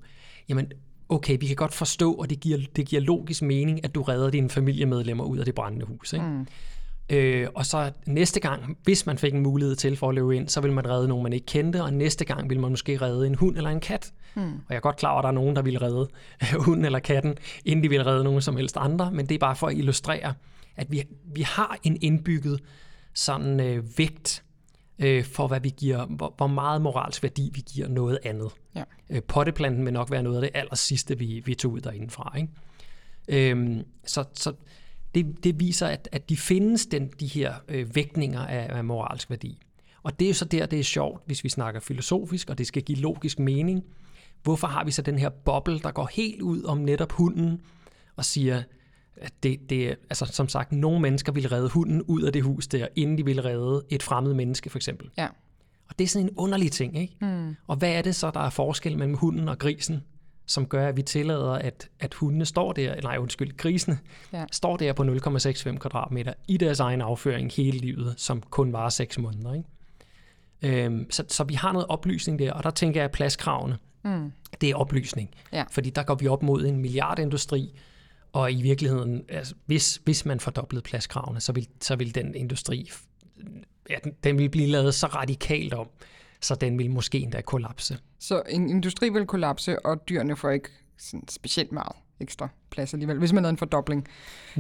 [0.49, 0.73] Jamen,
[1.09, 4.31] okay, vi kan godt forstå, og det giver, det giver logisk mening, at du redder
[4.31, 6.13] dine familiemedlemmer ud af det brændende hus.
[6.13, 6.27] Ikke?
[6.27, 6.47] Mm.
[7.11, 10.49] Øh, og så næste gang, hvis man fik en mulighed til for at løbe ind,
[10.49, 13.27] så ville man redde nogen, man ikke kendte, og næste gang ville man måske redde
[13.27, 14.13] en hund eller en kat.
[14.35, 14.45] Hmm.
[14.45, 16.09] Og jeg er godt klar over, at der er nogen, der vil redde
[16.67, 17.35] hunden eller katten,
[17.65, 20.35] inden de vil redde nogen som helst andre, men det er bare for at illustrere,
[20.77, 21.03] at vi,
[21.35, 22.61] vi har en indbygget
[23.15, 24.43] sådan øh, vægt
[24.99, 28.51] øh, for, hvad vi giver, hvor, hvor meget moralsk værdi vi giver noget andet.
[28.75, 28.85] Ja.
[29.11, 32.37] Øh, potteplanten vil nok være noget af det aller sidste, vi, vi tog ud derindefra.
[32.37, 32.49] Ikke?
[33.29, 34.53] Øhm, så så
[35.15, 39.31] det, det viser, at, at de findes, den, de her øh, vægtninger af, af moralsk
[39.31, 39.59] værdi.
[40.03, 42.67] Og det er jo så der, det er sjovt, hvis vi snakker filosofisk, og det
[42.67, 43.85] skal give logisk mening.
[44.43, 47.61] Hvorfor har vi så den her boble, der går helt ud om netop hunden,
[48.17, 48.63] og siger,
[49.17, 52.67] at det, det altså som sagt, nogle mennesker vil redde hunden ud af det hus
[52.67, 55.11] der, inden de vil redde et fremmed menneske, for eksempel.
[55.19, 55.29] Ja.
[55.89, 57.17] Og det er sådan en underlig ting, ikke?
[57.21, 57.57] Mm.
[57.67, 60.03] Og hvad er det så, der er forskel mellem hunden og grisen,
[60.47, 63.99] som gør, at vi tillader, at, at hundene står der, nej undskyld, grisene,
[64.33, 64.45] Ja.
[64.53, 69.19] står der på 0,65 kvadratmeter i deres egen afføring hele livet, som kun varer 6
[69.19, 69.55] måneder.
[69.55, 70.85] Ikke?
[70.85, 74.33] Øhm, så, så vi har noget oplysning der, og der tænker jeg, at pladskravene, mm.
[74.61, 75.31] det er oplysning.
[75.53, 75.65] Ja.
[75.71, 77.73] Fordi der går vi op mod en milliardindustri,
[78.33, 82.91] og i virkeligheden, altså, hvis, hvis man fordoblede pladskravene, så vil, så vil den industri,
[83.91, 85.89] ja, den, den vil blive lavet så radikalt om,
[86.43, 87.99] så den vil måske endda kollapse.
[88.19, 93.19] Så en industri vil kollapse, og dyrene får ikke sådan specielt meget ekstra plads alligevel,
[93.19, 94.07] hvis man lavede en fordobling.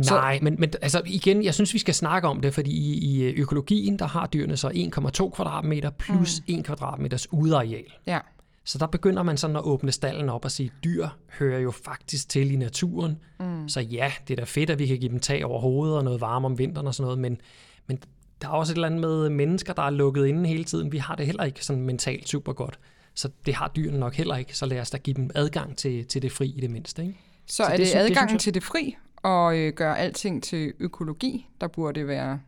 [0.03, 2.99] Så- Nej, men, men altså igen, jeg synes, vi skal snakke om det, fordi i,
[2.99, 6.55] i økologien, der har dyrene så 1,2 kvadratmeter plus mm.
[6.59, 7.85] 1 kvadratmeters udeareal.
[8.07, 8.19] Ja,
[8.65, 12.29] Så der begynder man sådan at åbne stallen op og sige, dyr hører jo faktisk
[12.29, 13.19] til i naturen.
[13.41, 13.69] Mm.
[13.69, 16.05] Så ja, det er da fedt, at vi kan give dem tag over hovedet og
[16.05, 17.41] noget varme om vinteren og sådan noget, men,
[17.87, 17.99] men
[18.43, 20.93] der er også et eller andet med mennesker, der er lukket inde hele tiden.
[20.93, 22.79] Vi har det heller ikke sådan mentalt super godt.
[23.15, 26.07] Så det har dyrene nok heller ikke, så lad os da give dem adgang til,
[26.07, 27.03] til det fri i det mindste.
[27.03, 27.19] Ikke?
[27.47, 30.73] så, Så er det det, adgangen jeg- til det fri, og øh, gøre alting til
[30.81, 32.41] økologi, der burde det være...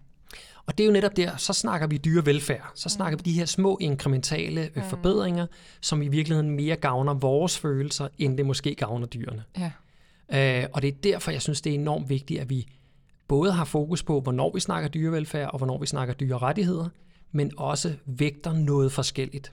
[0.67, 2.71] Og det er jo netop der, så snakker vi dyrevelfærd.
[2.75, 5.47] Så snakker vi de her små inkrementale øh, forbedringer,
[5.81, 9.45] som i virkeligheden mere gavner vores følelser, end det måske gavner dyrene.
[9.59, 9.71] Ja,
[10.35, 12.67] Øh, og det er derfor, jeg synes, det er enormt vigtigt, at vi
[13.29, 16.89] både har fokus på, hvornår vi snakker dyrevelfærd, og hvornår vi snakker dyrerettigheder,
[17.33, 19.53] men også vægter noget forskelligt.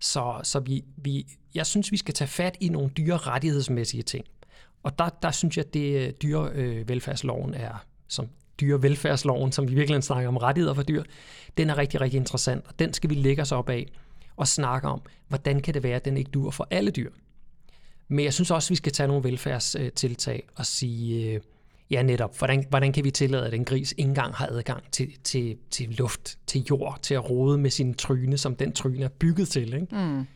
[0.00, 4.24] Så, så vi, vi, jeg synes, vi skal tage fat i nogle dyrerettighedsmæssige ting.
[4.82, 8.28] Og der, der synes jeg, at det øh, dyrevelfærdsloven er, som
[8.60, 11.02] dyrevelfærdsloven, som vi virkelig snakker om rettigheder for dyr,
[11.56, 13.86] den er rigtig, rigtig interessant, og den skal vi lægge os op af
[14.36, 17.10] og snakke om, hvordan kan det være, at den ikke dur for alle dyr.
[18.08, 21.40] Men jeg synes også, at vi skal tage nogle velfærdstiltag og sige, øh,
[21.90, 25.12] ja netop, hvordan, hvordan kan vi tillade, at en gris ikke engang har adgang til,
[25.24, 29.08] til, til luft, til jord, til at rode med sin tryne, som den tryne er
[29.08, 29.74] bygget til.
[29.74, 29.86] Ikke?
[29.90, 30.26] Mm.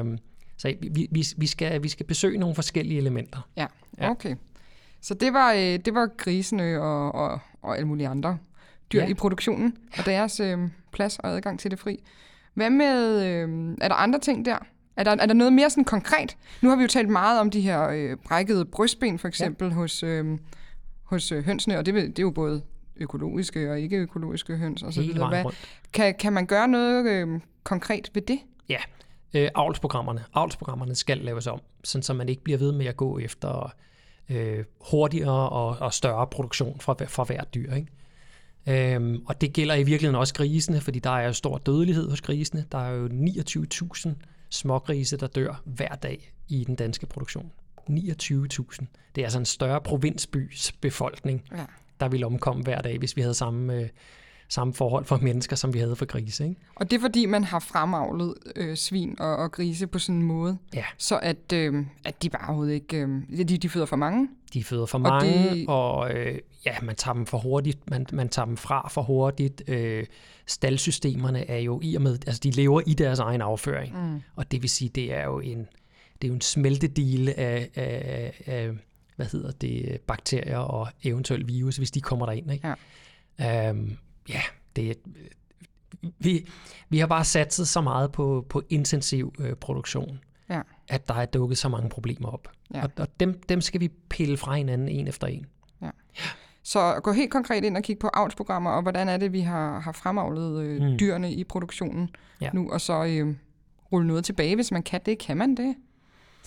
[0.00, 0.18] Um,
[0.56, 3.48] så vi, vi, vi, skal, vi skal besøge nogle forskellige elementer.
[3.56, 3.66] ja,
[4.00, 4.10] Ja.
[4.10, 4.36] okay.
[5.00, 8.38] Så det var, øh, det var grisene og, og, og alle mulige andre
[8.92, 9.08] dyr ja.
[9.08, 10.58] i produktionen, og deres øh,
[10.92, 12.02] plads og adgang til det fri.
[12.54, 14.58] Hvad med, øh, er der andre ting der?
[14.96, 16.36] Er der, er der noget mere sådan konkret?
[16.62, 19.74] Nu har vi jo talt meget om de her øh, brækkede brystben, for eksempel, ja.
[19.74, 20.38] hos, øh,
[21.06, 22.62] hos øh, hønsene, og det, det er jo både
[22.96, 25.28] økologiske og ikke økologiske høns og så videre.
[25.28, 25.44] Hvad,
[25.92, 28.38] kan, kan man gøre noget øh, konkret ved det?
[28.68, 28.78] Ja,
[29.34, 30.24] øh, avlsprogrammerne.
[30.34, 33.74] Avlsprogrammerne skal laves om, sådan så man ikke bliver ved med at gå efter
[34.28, 37.74] øh, hurtigere og, og større produktion fra, fra hvert dyr.
[37.74, 37.88] Ikke?
[38.68, 42.20] Øhm, og det gælder i virkeligheden også grisene, fordi der er jo stor dødelighed hos
[42.20, 42.64] grisene.
[42.72, 44.08] Der er jo 29.000
[44.50, 47.52] smågrise, der dør hver dag i den danske produktion.
[47.90, 48.86] 29.000.
[49.14, 51.64] Det er altså en større provinsbys befolkning, Ja.
[52.00, 53.88] der ville omkomme hver dag, hvis vi havde samme, øh,
[54.48, 56.44] samme forhold for mennesker, som vi havde for grise.
[56.48, 56.60] Ikke?
[56.74, 60.22] Og det er fordi, man har fremavlet øh, svin og, og grise på sådan en
[60.22, 60.84] måde, Ja.
[60.98, 62.96] så at, øh, at de bare overhovedet ikke...
[62.96, 64.28] Øh, de, de føder for mange.
[64.54, 68.06] De føder for Og mange, det- og øh, ja, man tager dem for hurtigt, man,
[68.12, 69.62] man tager dem fra for hurtigt.
[69.68, 70.06] Øh,
[70.46, 74.22] staldsystemerne er jo i og med, altså de lever i deres egen afføring, mm.
[74.36, 75.66] og det vil sige, det er jo en,
[76.22, 78.70] det er jo en smeltedile af, af, af,
[79.16, 82.52] hvad hedder det, bakterier og eventuelt virus, hvis de kommer derind.
[82.52, 82.74] Ikke?
[83.38, 83.68] Ja.
[83.70, 83.96] Øhm,
[84.28, 84.40] ja,
[84.76, 84.94] det er,
[86.18, 86.46] vi,
[86.88, 90.18] vi har bare satset så meget på, på intensiv øh, produktion,
[90.50, 90.60] Ja.
[90.88, 92.48] at der er dukket så mange problemer op.
[92.74, 92.82] Ja.
[92.82, 95.46] Og, og dem, dem skal vi pille fra hinanden en efter en.
[96.62, 99.80] Så gå helt konkret ind og kigge på avlsprogrammer, og hvordan er det, vi har,
[99.80, 100.98] har fremavlet øh, mm.
[100.98, 102.08] dyrene i produktionen
[102.40, 102.50] Ja.
[102.52, 103.34] nu, og så øh,
[103.92, 105.18] rulle noget tilbage, hvis man kan det.
[105.18, 105.74] Kan man det?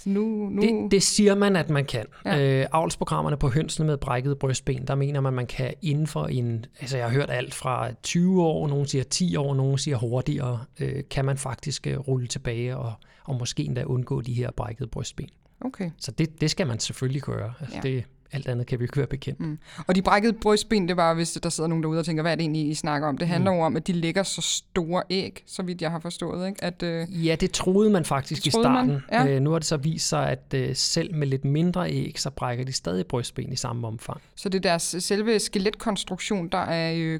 [0.03, 0.61] Så nu, nu...
[0.61, 2.05] Det, det siger man, at man kan.
[2.25, 2.59] Ja.
[2.61, 6.65] Øh, avlsprogrammerne på hønsene med brækket brystben, der mener man, man kan inden for en...
[6.81, 10.59] Altså jeg har hørt alt fra 20 år, nogen siger 10 år, nogen siger hurtigere,
[10.79, 14.89] øh, kan man faktisk øh, rulle tilbage og, og måske endda undgå de her brækkede
[14.89, 15.29] brystben.
[15.61, 15.91] Okay.
[15.97, 17.53] Så det, det skal man selvfølgelig gøre.
[17.59, 17.89] Altså Ja.
[17.89, 19.39] det, alt andet kan vi ikke være bekendt.
[19.39, 19.59] Mm.
[19.87, 22.35] Og de brækkede brystben, det var, hvis der sidder nogen derude og tænker, hvad er
[22.35, 23.17] det egentlig, I snakker om?
[23.17, 23.57] Det handler mm.
[23.57, 26.47] jo om, at de lægger så store æg, så vidt jeg har forstået.
[26.47, 26.63] Ikke?
[26.63, 29.01] At, øh, ja, det troede man faktisk det i starten.
[29.11, 29.27] Ja.
[29.27, 32.29] Øh, nu har det så vist sig, at øh, selv med lidt mindre æg, så
[32.29, 34.21] brækker de stadig brystben i samme omfang.
[34.35, 37.19] Så det er deres selve skeletkonstruktion, der er, øh,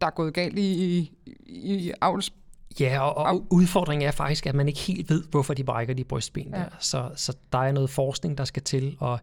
[0.00, 1.12] der er gået galt i, i,
[1.46, 2.32] i avls
[2.80, 6.04] Ja, og, og udfordringen er faktisk, at man ikke helt ved, hvorfor de brækker de
[6.04, 6.58] brystben ja.
[6.58, 6.64] der.
[6.78, 9.20] Så, så der er noget forskning, der skal til, og,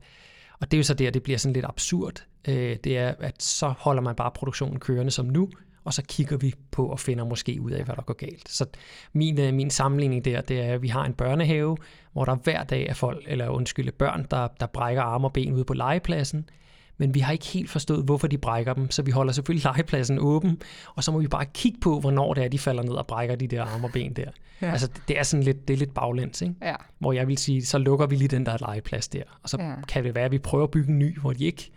[0.61, 2.23] og det er jo så der, det bliver sådan lidt absurd.
[2.47, 5.49] Øh, det er, at så holder man bare produktionen kørende som nu,
[5.83, 8.49] og så kigger vi på og finder måske ud af, hvad der går galt.
[8.49, 8.65] Så
[9.13, 11.77] min, øh, min sammenligning der, det er, at vi har en børnehave,
[12.13, 15.53] hvor der hver dag er folk, eller undskyld, børn, der, der brækker arme og ben
[15.53, 16.49] ude på legepladsen
[16.97, 20.19] men vi har ikke helt forstået, hvorfor de brækker dem, så vi holder selvfølgelig legepladsen
[20.19, 20.61] åben,
[20.95, 23.35] og så må vi bare kigge på, hvornår det er, de falder ned og brækker
[23.35, 24.29] de der arme og ben der.
[24.61, 24.71] Ja.
[24.71, 26.55] Altså, det er sådan lidt, det er lidt baglæns, ikke?
[26.61, 26.75] Ja.
[26.99, 29.73] Hvor jeg vil sige, så lukker vi lige den der legeplads der, og så ja.
[29.87, 31.71] kan det være, at vi prøver at bygge en ny, hvor de ikke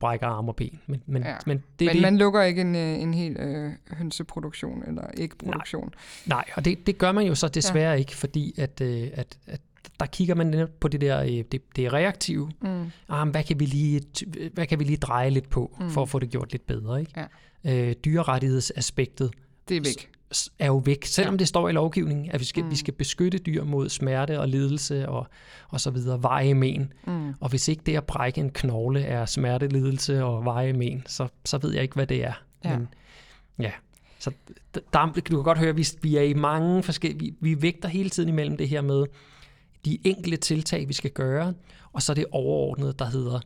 [0.00, 0.80] brækker arme og ben.
[0.86, 1.34] Men, men, ja.
[1.46, 5.90] men, det, men det, man lukker ikke en, øh, en hel øh, hønseproduktion eller ægproduktion.
[6.26, 7.96] Nej, nej og det, det gør man jo så desværre ja.
[7.96, 9.60] ikke, fordi at, øh, at, at
[10.00, 12.50] der kigger man på det der, øh, det, det reaktive.
[12.62, 12.90] Mm.
[13.08, 14.02] Ah, hvad, kan vi lige,
[14.54, 15.90] hvad kan vi lige dreje lidt på, mm.
[15.90, 17.00] for at få det gjort lidt bedre?
[17.00, 17.12] Ikke?
[17.16, 17.88] Ja.
[17.88, 19.30] Øh, dyrerettighedsaspektet
[19.68, 20.10] det er væk.
[20.58, 21.38] er jo væk, selvom ja.
[21.38, 22.70] det står i lovgivningen, at vi skal, mm.
[22.70, 25.26] vi skal beskytte dyr mod smerte og lidelse og,
[25.68, 26.92] og så videre, veje men.
[27.06, 27.34] Mm.
[27.40, 31.28] Og hvis ikke det at brække en knogle er smerte, lidelse og veje men, så,
[31.44, 32.32] så ved jeg ikke, hvad det er.
[32.64, 32.78] Ja.
[32.78, 32.88] Men,
[33.58, 33.70] ja.
[34.18, 34.30] Så
[34.92, 37.88] der, du kan godt høre, at vi, vi er i mange forskellige, vi, vi vægter
[37.88, 39.04] hele tiden imellem det her med,
[39.84, 41.54] de enkelte tiltag, vi skal gøre,
[41.92, 43.40] og så det overordnede, der hedder,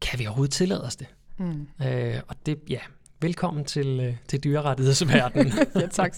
[0.00, 1.06] kan vi overhovedet tillade os det?
[1.38, 1.68] Mm.
[1.86, 2.80] Øh, og det, ja,
[3.20, 5.52] velkommen til, øh, til dyrerettighedsverdenen.
[5.74, 6.14] ja, tak.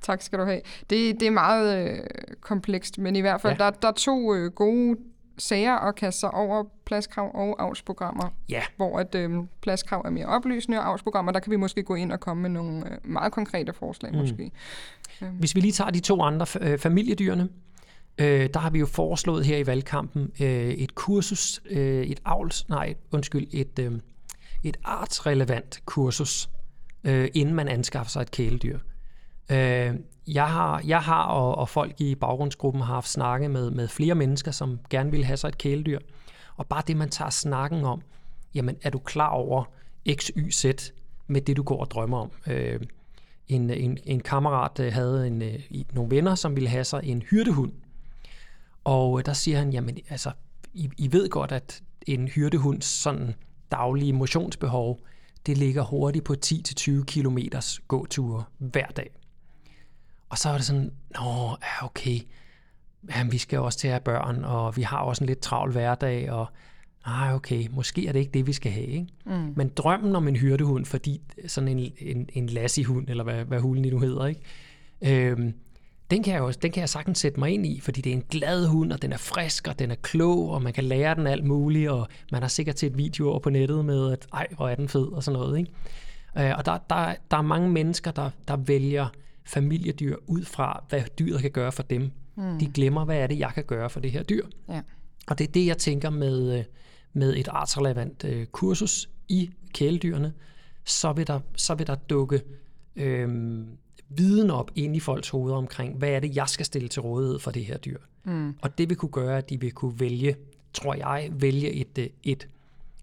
[0.00, 0.60] Tak skal du have.
[0.90, 1.98] Det, det er meget øh,
[2.40, 3.64] komplekst, men i hvert fald, ja.
[3.64, 4.96] der, der er to øh, gode
[5.38, 8.62] sager at kaste sig over pladskrav og avlsprogrammer, ja.
[8.76, 12.12] hvor at øh, pladskrav er mere oplysende, og avlsprogrammer, der kan vi måske gå ind
[12.12, 14.18] og komme med nogle øh, meget konkrete forslag mm.
[14.18, 14.50] måske.
[15.38, 17.48] Hvis vi lige tager de to andre øh, familiedyrene,
[18.18, 22.68] øh, der har vi jo foreslået her i valgkampen øh, et kursus, øh, et avls,
[22.68, 23.92] nej, undskyld, et, øh,
[24.62, 26.50] et artsrelevant kursus,
[27.04, 28.78] øh, inden man anskaffer sig et kæledyr.
[29.50, 29.94] Øh,
[30.26, 34.14] jeg har, jeg har og, og folk i baggrundsgruppen har haft snakke med, med flere
[34.14, 35.98] mennesker, som gerne vil have sig et kæledyr.
[36.56, 38.02] Og bare det, man tager snakken om,
[38.54, 39.64] jamen er du klar over
[40.12, 40.64] X, Y, Z
[41.26, 42.30] med det, du går og drømmer om?
[42.46, 42.80] Øh,
[43.48, 45.58] en, en, en kammerat øh, havde en, øh,
[45.92, 47.72] nogle venner, som ville have sig en hyrdehund.
[48.84, 50.32] Og øh, der siger han, jamen altså,
[50.74, 53.34] I, I ved godt, at en hyrdehunds sådan
[53.70, 55.00] daglige motionsbehov,
[55.46, 57.38] det ligger hurtigt på 10-20 km
[57.88, 59.10] gåture hver dag.
[60.28, 62.18] Og så er det sådan, nå, ja, okay,
[63.16, 65.72] jamen, vi skal også til at have børn, og vi har også en lidt travl
[65.72, 66.46] hverdag, og
[67.06, 68.86] nej, okay, måske er det ikke det, vi skal have.
[68.86, 69.06] Ikke?
[69.24, 69.52] Mm.
[69.56, 73.92] Men drømmen om en hyrdehund, fordi sådan en, en, en lassihund, eller hvad, hvad hulen
[73.92, 74.40] nu hedder, ikke?
[75.02, 75.54] Øhm,
[76.10, 78.16] den kan, jeg jo, den kan jeg sagtens sætte mig ind i, fordi det er
[78.16, 81.14] en glad hund, og den er frisk, og den er klog, og man kan lære
[81.14, 84.68] den alt muligt, og man har sikkert set videoer på nettet med, at ej, hvor
[84.68, 85.58] er den fed, og sådan noget.
[85.58, 85.70] Ikke?
[86.38, 89.08] Øh, og der, der, der er mange mennesker, der, der vælger
[89.44, 92.10] familiedyr ud fra, hvad dyret kan gøre for dem.
[92.36, 92.58] Mm.
[92.58, 94.46] De glemmer, hvad er det, jeg kan gøre for det her dyr.
[94.68, 94.80] Ja.
[95.26, 96.64] Og det er det, jeg tænker med, øh,
[97.12, 100.32] med et artsrelevant øh, kursus i kæledyrene,
[100.84, 102.42] så vil der, så vil der dukke
[102.96, 103.28] øh,
[104.16, 107.38] viden op ind i folks hoveder omkring, hvad er det, jeg skal stille til rådighed
[107.38, 107.98] for det her dyr.
[108.24, 108.54] Mm.
[108.62, 110.36] Og det vil kunne gøre, at de vil kunne vælge,
[110.72, 112.48] tror jeg, vælge et, øh, et,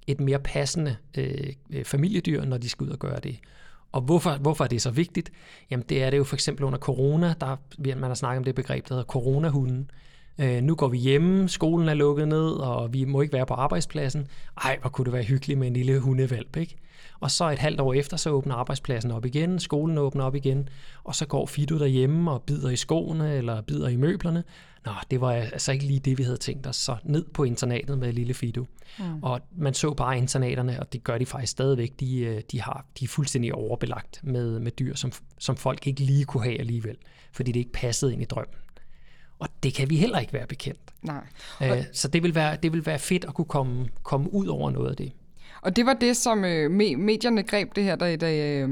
[0.08, 3.40] et mere passende øh, øh, familiedyr, når de skal ud og gøre det.
[3.92, 5.32] Og hvorfor, hvorfor er det så vigtigt?
[5.72, 8.56] Jamen det er det jo for eksempel under corona, der man har snakket om det
[8.56, 9.92] begreb, der hedder coronahunden.
[10.40, 13.54] Øh, nu går vi hjemme, skolen er lukket ned, og vi må ikke være på
[13.54, 14.28] arbejdspladsen.
[14.64, 16.76] Ej, hvor kunne det være hyggeligt med en lille hundevalp, ikke?
[17.20, 20.70] Og så et halvt år efter, så åbner arbejdspladsen op igen, skolen åbner op igen,
[21.04, 24.44] og så går Fido derhjemme og bider i skoene eller bider i møblerne.
[24.86, 26.76] Nå, det var altså ikke lige det, vi havde tænkt os.
[26.76, 28.66] Så ned på internatet med lille Fido.
[29.00, 29.24] Mm.
[29.24, 32.86] Og man så bare internaterne, og det gør de faktisk stadigvæk, de, øh, de, har,
[33.00, 36.98] de er fuldstændig overbelagt med, med dyr, som, som folk ikke lige kunne have alligevel,
[37.32, 38.56] fordi det ikke passede ind i drømmen.
[39.40, 40.94] Og det kan vi heller ikke være bekendt.
[41.02, 41.24] Nej.
[41.64, 44.72] Øh, så det vil, være, det vil være fedt at kunne komme, komme ud over
[44.72, 45.12] noget af det.
[45.62, 48.70] Og det var det, som øh, medierne greb det her, da, da, øh,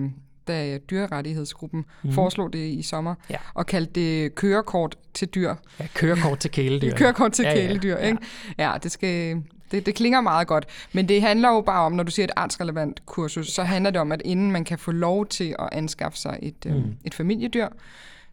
[0.48, 2.12] da dyrerettighedsgruppen mm.
[2.12, 3.36] foreslog det i sommer, ja.
[3.54, 5.56] og kaldte det kørekort til dyr.
[5.80, 6.96] Ja, kørekort til kæledyr.
[7.02, 8.20] kørekort til ja, kæledyr, ja, ikke?
[8.58, 9.44] Ja, det skal...
[9.72, 12.32] Det, det klinger meget godt, men det handler jo bare om, når du siger et
[12.36, 16.18] artsrelevant kursus, så handler det om, at inden man kan få lov til at anskaffe
[16.18, 16.96] sig et, øh, mm.
[17.06, 17.68] et familiedyr,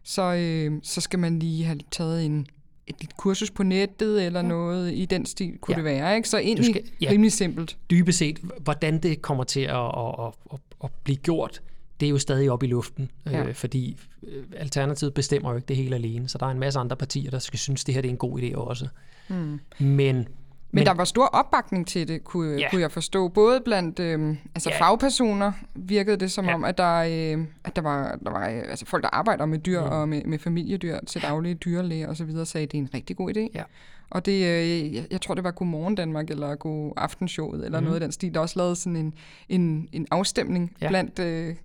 [0.03, 2.47] så, øh, så skal man lige have taget en
[2.87, 4.47] et kursus på nettet eller ja.
[4.47, 5.75] noget i den stil, kunne Ja.
[5.75, 6.15] det være.
[6.15, 6.29] Ikke?
[6.29, 7.09] Så egentlig skal- ja.
[7.11, 7.77] rimelig simpelt.
[7.89, 11.61] dybest set, hvordan det kommer til at, at, at, at, at blive gjort,
[11.99, 13.43] det er jo stadig op i luften, Ja.
[13.47, 16.79] øh, fordi øh, Alternativet bestemmer jo ikke det hele alene, så der er en masse
[16.79, 18.87] andre partier, der skal synes, det her det er en god idé også.
[19.27, 19.59] Mm.
[19.79, 20.27] Men,
[20.75, 22.69] Men, Men der var stor opbakning til det, kunne, Ja.
[22.69, 23.27] kunne jeg forstå.
[23.27, 24.79] Både blandt øh, altså Ja.
[24.81, 26.53] fagpersoner virkede det som Ja.
[26.53, 26.95] om, at der,
[27.37, 29.87] øh, at der var, der var øh, altså folk, der arbejder med dyr Mm.
[29.87, 33.37] og med, med familiedyr til daglige dyrlæger osv., sagde, at det er en rigtig god
[33.37, 33.47] idé.
[33.55, 33.63] Ja.
[34.09, 37.83] Og det, øh, jeg, jeg tror, det var Godmorgen Danmark eller God Aftenshowet eller mm.
[37.83, 39.13] noget af den stil, der også lavede sådan en,
[39.49, 40.87] en, en afstemning ja.
[40.87, 41.55] blandt øh,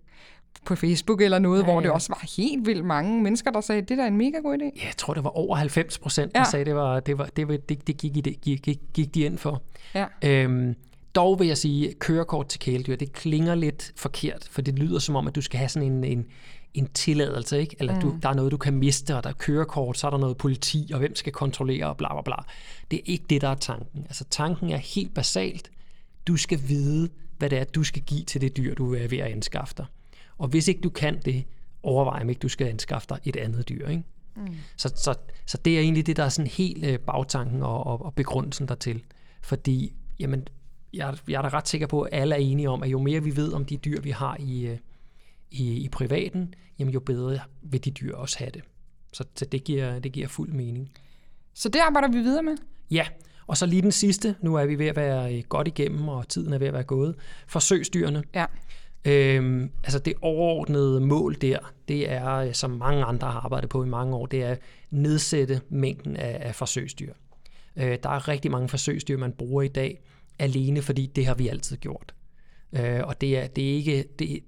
[0.67, 3.61] på Facebook eller noget, Ja, ja, hvor det også var helt vildt mange mennesker, der
[3.61, 4.65] sagde, det der er en mega god idé.
[4.65, 6.45] ja, jeg tror, det var over 90 procent, der Ja.
[6.51, 9.15] sagde, det, var, det, var, det, var, det, det gik, i det gik, gik, gik
[9.15, 9.63] de ind for.
[9.95, 10.07] Ja.
[10.25, 10.75] Øhm,
[11.15, 15.17] dog vil jeg sige, kørekort til kæledyr, det klinger lidt forkert, for det lyder som
[15.17, 16.27] om, at du skal have sådan en, en,
[16.75, 17.77] en tilladelse, ikke?
[17.79, 18.01] eller mm.
[18.01, 20.37] du, der er noget, du kan miste, og der er kørekort, så er der noget
[20.37, 22.35] politi, og hvem skal kontrollere, og bla bla bla.
[22.91, 24.03] Det er ikke det, der er tanken.
[24.05, 25.71] Altså tanken er helt basalt,
[26.27, 27.09] du skal vide,
[27.39, 29.87] hvad det er, du skal give til det dyr, du er ved at anskaffe dig.
[30.41, 31.45] Og hvis ikke du kan det,
[31.83, 33.89] overvej om ikke du skal anskaffe dig et andet dyr.
[33.89, 34.03] Ikke?
[34.37, 34.55] Mm.
[34.77, 35.15] Så, så,
[35.47, 38.69] så det er egentlig det, der er sådan helt øh, bagtanken og, og, og begrundelsen
[38.69, 39.03] dertil.
[39.43, 40.49] Fordi, jamen,
[40.95, 43.23] jeg, jeg er da ret sikker på, at alle er enige om, at jo mere
[43.23, 44.79] vi ved om de dyr, vi har i, øh,
[45.51, 48.63] i, i privaten, jamen jo bedre vil de dyr også have det.
[49.13, 50.91] Så, så det, giver, det giver fuld mening.
[51.55, 52.57] Så det arbejder vi videre med.
[52.91, 53.07] Ja,
[53.47, 54.35] og så lige den sidste.
[54.41, 56.83] Nu er vi ved at være øh, godt igennem, og tiden er ved at være
[56.83, 57.17] gået.
[57.47, 58.23] Forsøgsdyrene.
[58.35, 58.47] Ja.
[59.05, 61.59] Øhm, altså det overordnede mål der,
[61.89, 64.61] det er, som mange andre har arbejdet på i mange år, det er at
[64.91, 67.13] nedsætte mængden af, af forsøgsdyr.
[67.77, 70.01] Øh, der er rigtig mange forsøgsdyr, man bruger i dag,
[70.39, 72.15] alene fordi det har vi altid gjort.
[72.73, 74.41] Øh, og det er, det er ikke, det,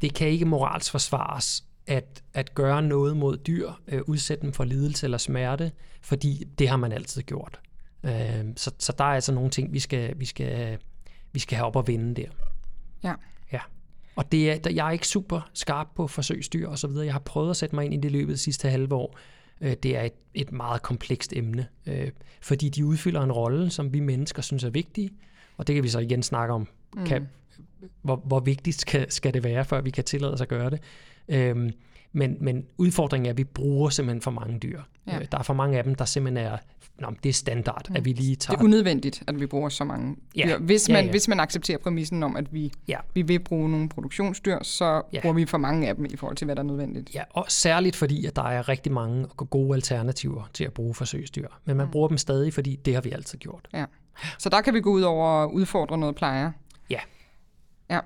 [0.00, 4.64] det kan ikke moralsk forsvares at, at gøre noget mod dyr, øh, udsætte dem for
[4.64, 7.60] lidelse eller smerte, fordi det har man altid gjort.
[8.04, 10.78] Øh, så, så der er altså nogle ting, vi skal, vi skal,
[11.32, 12.28] vi skal have op og vinde der.
[13.04, 13.14] Ja.
[13.52, 13.60] Ja.
[14.16, 17.04] Og det er, jeg er ikke super skarp på forsøgsdyr og så videre.
[17.04, 19.18] Jeg har prøvet at sætte mig ind i det løbet de sidste halve år.
[19.60, 22.10] Øh, Det er et, et meget komplekst emne, øh,
[22.40, 25.10] fordi de udfylder en rolle, som vi mennesker synes er vigtig,
[25.56, 27.04] og det kan vi så igen snakke om, mm.
[27.04, 27.28] kan,
[28.02, 30.80] hvor, hvor vigtigt skal, skal det være, før vi kan tillade os at gøre det.
[31.28, 31.70] Øhm,
[32.12, 34.80] men, men udfordringen er, at vi bruger simpelthen for mange dyr.
[35.06, 35.18] Ja.
[35.18, 36.56] Øh, Der er for mange af dem, der simpelthen er,
[36.98, 37.96] Nå, det er standard, mm.
[37.96, 38.56] at vi lige tager...
[38.56, 40.44] Det er unødvendigt, at vi bruger så mange Ja.
[40.46, 40.58] dyr.
[40.58, 41.10] Hvis Ja, man, ja.
[41.10, 42.96] hvis man accepterer præmissen om, at vi, Ja.
[43.14, 45.00] vi vil bruge nogle produktionsdyr, så Ja.
[45.12, 45.20] ja.
[45.20, 47.14] bruger vi for mange af dem i forhold til, hvad der er nødvendigt.
[47.14, 51.48] Ja, og særligt fordi, at der er rigtig mange gode alternativer til at bruge forsøgsdyr.
[51.64, 53.68] Men man bruger dem stadig, fordi det har vi altid gjort.
[53.74, 53.84] Ja.
[54.38, 56.52] Så der kan vi gå ud over og udfordre noget plejer.
[56.90, 57.00] Ja.
[57.90, 58.00] Ja.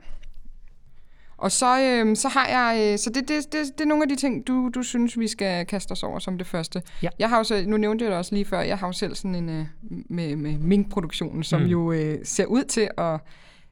[1.45, 4.09] Og så, øh, så har jeg, øh, så det, det, det, det er nogle af
[4.09, 6.83] de ting, du, du synes, vi skal kaste os over som det første.
[7.03, 7.09] Ja.
[7.19, 9.15] Jeg har jo så, nu nævnte jeg det også lige før, jeg har jo selv
[9.15, 9.67] sådan en, øh,
[10.11, 11.67] med, med minkproduktionen, som Mm.
[11.67, 13.21] jo øh, ser ud til at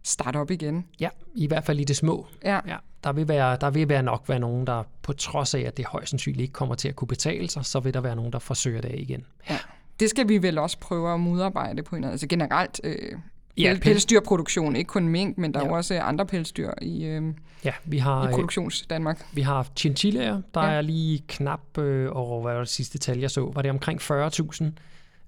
[0.02, 0.84] starte op igen.
[1.00, 2.26] Ja, i hvert fald i det små.
[2.44, 2.60] Ja.
[2.66, 5.76] Ja, der vil, være, der vil være nok være nogen, der på trods af, at
[5.76, 8.32] det højst sandsynligt ikke kommer til at kunne betale sig, så vil der være nogen,
[8.32, 9.24] der forsøger det igen.
[9.50, 9.58] Ja.
[10.00, 13.12] Det skal vi vel også prøve at modarbejde på en altså generelt øh,
[13.56, 15.70] Ja, ja, pels- pelsdyrproduktion, ikke kun mink, men der er Ja.
[15.70, 17.22] jo også andre pelsdyr i, øh,
[17.64, 19.26] Ja, vi har, i øh, produktions Danmark.
[19.34, 20.70] vi har chinchillaer, der ja.
[20.70, 24.00] Er lige knap, øh, og hvad var det sidste tal, jeg så, var det omkring
[24.02, 24.64] 40.000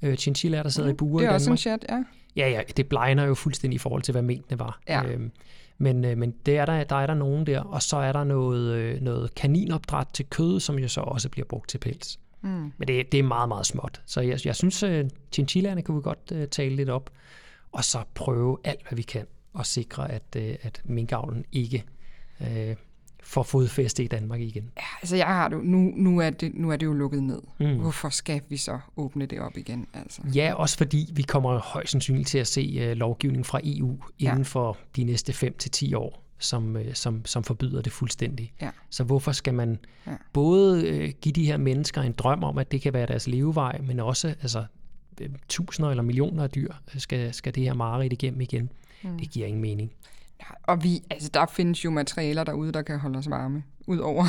[0.03, 1.19] øh, chinchillaer, der sidder i buer Mm.
[1.19, 1.59] Det i er også en Danmark.
[1.59, 2.03] chat, ja.
[2.37, 4.81] Ja, ja, det blegner jo fuldstændig i forhold til, hvad mængdene var.
[4.89, 5.03] Ja.
[5.05, 5.31] Øhm,
[5.79, 8.25] men, øh, men det er der, der er der nogen der, og så er der
[8.25, 12.19] noget, øh, noget kaninopdræt til kød, som jo så også bliver brugt til pels.
[12.43, 12.73] Mm.
[12.79, 14.01] Men det, det er meget, meget småt.
[14.07, 17.11] Så jeg, jeg synes, at chinchillaerne kunne vi godt uh, tale lidt op,
[17.75, 21.85] og så prøve alt, hvad vi kan, og sikre, at, uh, at minkavlen ikke
[22.41, 22.47] uh,
[23.23, 24.71] får fodfæste i Danmark igen.
[24.77, 27.43] Ja, altså jeg har det, nu, nu, er det, nu er det jo lukket ned.
[27.61, 27.79] Mm.
[27.81, 29.87] Hvorfor skal vi så åbne det op igen?
[29.95, 30.23] Altså?
[30.35, 34.39] Ja, også fordi vi kommer højst sandsynligt til at se uh, lovgivning fra EU inden
[34.39, 34.43] Ja.
[34.43, 38.53] for de næste 5 til 10 år, som, uh, som, som forbyder det fuldstændig.
[38.61, 38.71] Ja.
[38.91, 40.13] Så hvorfor skal man Ja.
[40.33, 43.79] både uh, give de her mennesker en drøm om, at det kan være deres levevej,
[43.87, 44.65] men også altså, øh,
[45.49, 48.71] tusinder eller millioner af dyr skal, skal det her mareridt igennem igen.
[49.03, 49.19] Mm.
[49.19, 49.93] Det giver ingen mening.
[50.41, 53.99] Ja, og vi, altså der findes jo materialer derude, der kan holde os varme, ud
[53.99, 54.25] over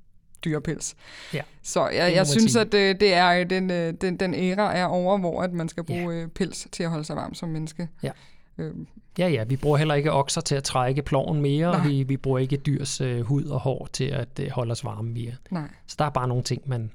[0.44, 0.94] dyrepels.
[1.34, 4.84] Ja, Så jeg, jeg synes, at det, det er den, øh, den, den æra er
[4.84, 6.26] over, hvor at man skal bruge ja.
[6.26, 7.88] pels til at holde sig varm som menneske.
[8.02, 8.10] Ja.
[8.58, 8.86] Øhm,
[9.18, 11.86] Ja, ja, vi bruger heller ikke okser til at trække ploven mere, og Nej.
[11.88, 15.14] vi, vi bruger ikke dyrs øh, hud og hår til at øh, holde os varme
[15.14, 15.36] via.
[15.50, 15.68] nej.
[15.86, 16.90] Så der er bare nogle ting, man,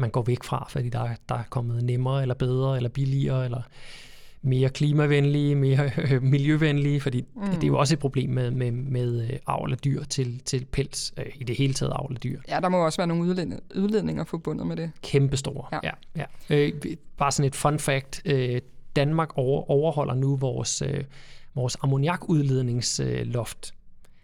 [0.00, 3.44] man går væk fra, fordi der, er- der er kommet nemmere, eller bedre, eller billigere,
[3.44, 3.62] eller
[4.42, 7.42] mere klimavenlige, mere øh, miljøvenlige, fordi mm.
[7.46, 10.64] det er jo også et problem med, med, med øh, avl af dyr til, til
[10.72, 12.40] pels, øh, i det hele taget avl af dyr.
[12.48, 14.90] Ja, der må også være nogle udledninger, udledninger forbundet med det.
[15.02, 15.90] Kæmpestore, ja.
[16.16, 16.56] ja, ja.
[16.56, 16.72] Øh,
[17.16, 18.22] bare sådan et fun fact.
[18.24, 18.60] Øh,
[18.96, 21.04] Danmark over, overholder nu vores, øh,
[21.54, 23.74] vores ammoniakudledningsloft,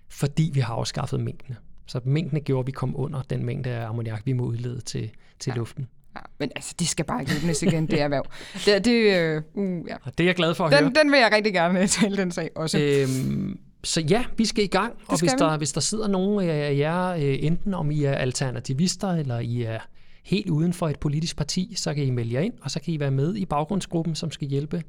[0.09, 1.57] fordi vi har afskaffet mængdene.
[1.87, 5.11] Så mængdene gjorde, at vi kom under den mængde af ammoniak, vi må udlede til,
[5.41, 5.57] til ja.
[5.57, 5.89] luften.
[6.16, 8.24] Ja, men altså, det skal bare ikke åbnes igen, det erhverv.
[8.66, 9.97] Det, det, uh, uh, ja.
[10.18, 10.93] det er jeg glad for at den, høre.
[11.05, 12.78] Den vil jeg rigtig gerne tale, den sag også.
[12.78, 16.76] Øhm, så ja, vi skal i gang, og hvis der, hvis der sidder nogen af
[16.76, 19.78] jer, øh, enten om I er alternativister, eller I er
[20.24, 22.95] helt uden for et politisk parti, så kan I melde jer ind, og så kan
[22.95, 24.82] I være med i baggrundsgruppen, som skal hjælpe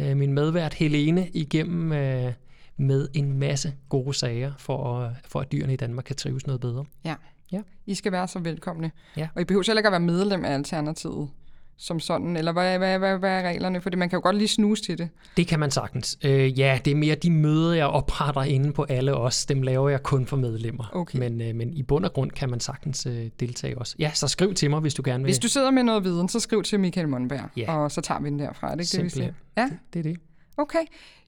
[0.00, 2.32] øh, min medvært Helene igennem øh,
[2.76, 6.84] med en masse gode sager, for, for at dyrene i Danmark kan trives noget bedre.
[7.04, 7.14] Ja.
[7.52, 7.60] Ja.
[7.86, 8.90] I skal være så velkomne.
[9.16, 9.28] Ja.
[9.34, 11.28] Og I behøver heller ikke at være medlem af Alternativet
[11.76, 13.80] som sådan, eller hvad, hvad, hvad, hvad er reglerne?
[13.80, 15.08] Fordi man kan jo godt lige snuse til det.
[15.36, 16.18] Det kan man sagtens.
[16.24, 19.46] Øh, ja, det er mere de møder, jeg opretter inde på alle os.
[19.46, 20.90] Dem laver jeg kun for medlemmer.
[20.92, 21.18] Okay.
[21.18, 23.96] Men, øh, men i bund og grund kan man sagtens øh, deltage også.
[23.98, 25.28] Ja, så skriv til mig, hvis du gerne vil.
[25.28, 27.76] Hvis du sidder med noget viden, så skriv til Michael Monberg, Ja.
[27.76, 28.66] og så tager vi den derfra.
[28.66, 29.22] Er det ikke Simpelthen.
[29.22, 29.62] det, vi siger?
[29.64, 30.20] Ja, Det, det er det.
[30.56, 30.82] okay.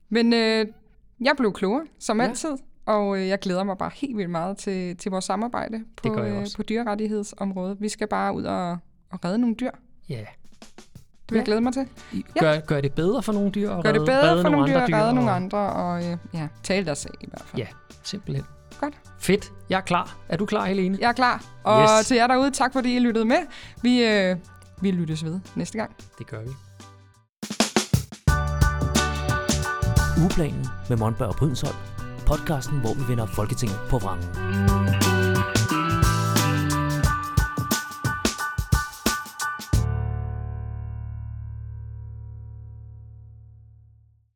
[0.08, 0.66] Men øh,
[1.20, 2.26] jeg blev klogere, som Ja.
[2.26, 2.50] altid.
[2.86, 6.32] Og øh, jeg glæder mig bare helt vildt meget til, til vores samarbejde på, jeg
[6.32, 7.76] øh, på dyrerettighedsområdet.
[7.80, 8.70] Vi skal bare ud og,
[9.10, 9.70] og redde nogle dyr.
[10.08, 10.14] Ja.
[10.14, 10.24] Det
[11.30, 11.44] vil jeg Ja.
[11.44, 11.88] glæde mig til.
[12.40, 14.68] Gør, gør det bedre for nogle dyr, og Gør det redde- bedre redde for nogle
[14.72, 17.62] dyr, andre redde nogle og- andre, og øh, ja, tale deres sag i hvert fald.
[17.62, 17.66] Ja,
[18.02, 18.46] simpelthen.
[18.80, 18.94] Godt.
[19.18, 19.52] Fedt.
[19.70, 20.16] Jeg er klar.
[20.28, 20.98] Er du klar, Helene?
[21.00, 21.44] Jeg er klar.
[21.64, 22.06] Og Yes.
[22.06, 23.36] til jer derude, tak fordi I lyttede med.
[23.82, 24.36] Vi, øh,
[24.80, 25.96] vi lyttes ved næste gang.
[26.18, 26.50] Det gør vi.
[30.22, 31.76] Ugeplanen med Monberg og Brydensholt.
[32.26, 34.93] Podcasten, hvor vi vender Folketinget på vrangen.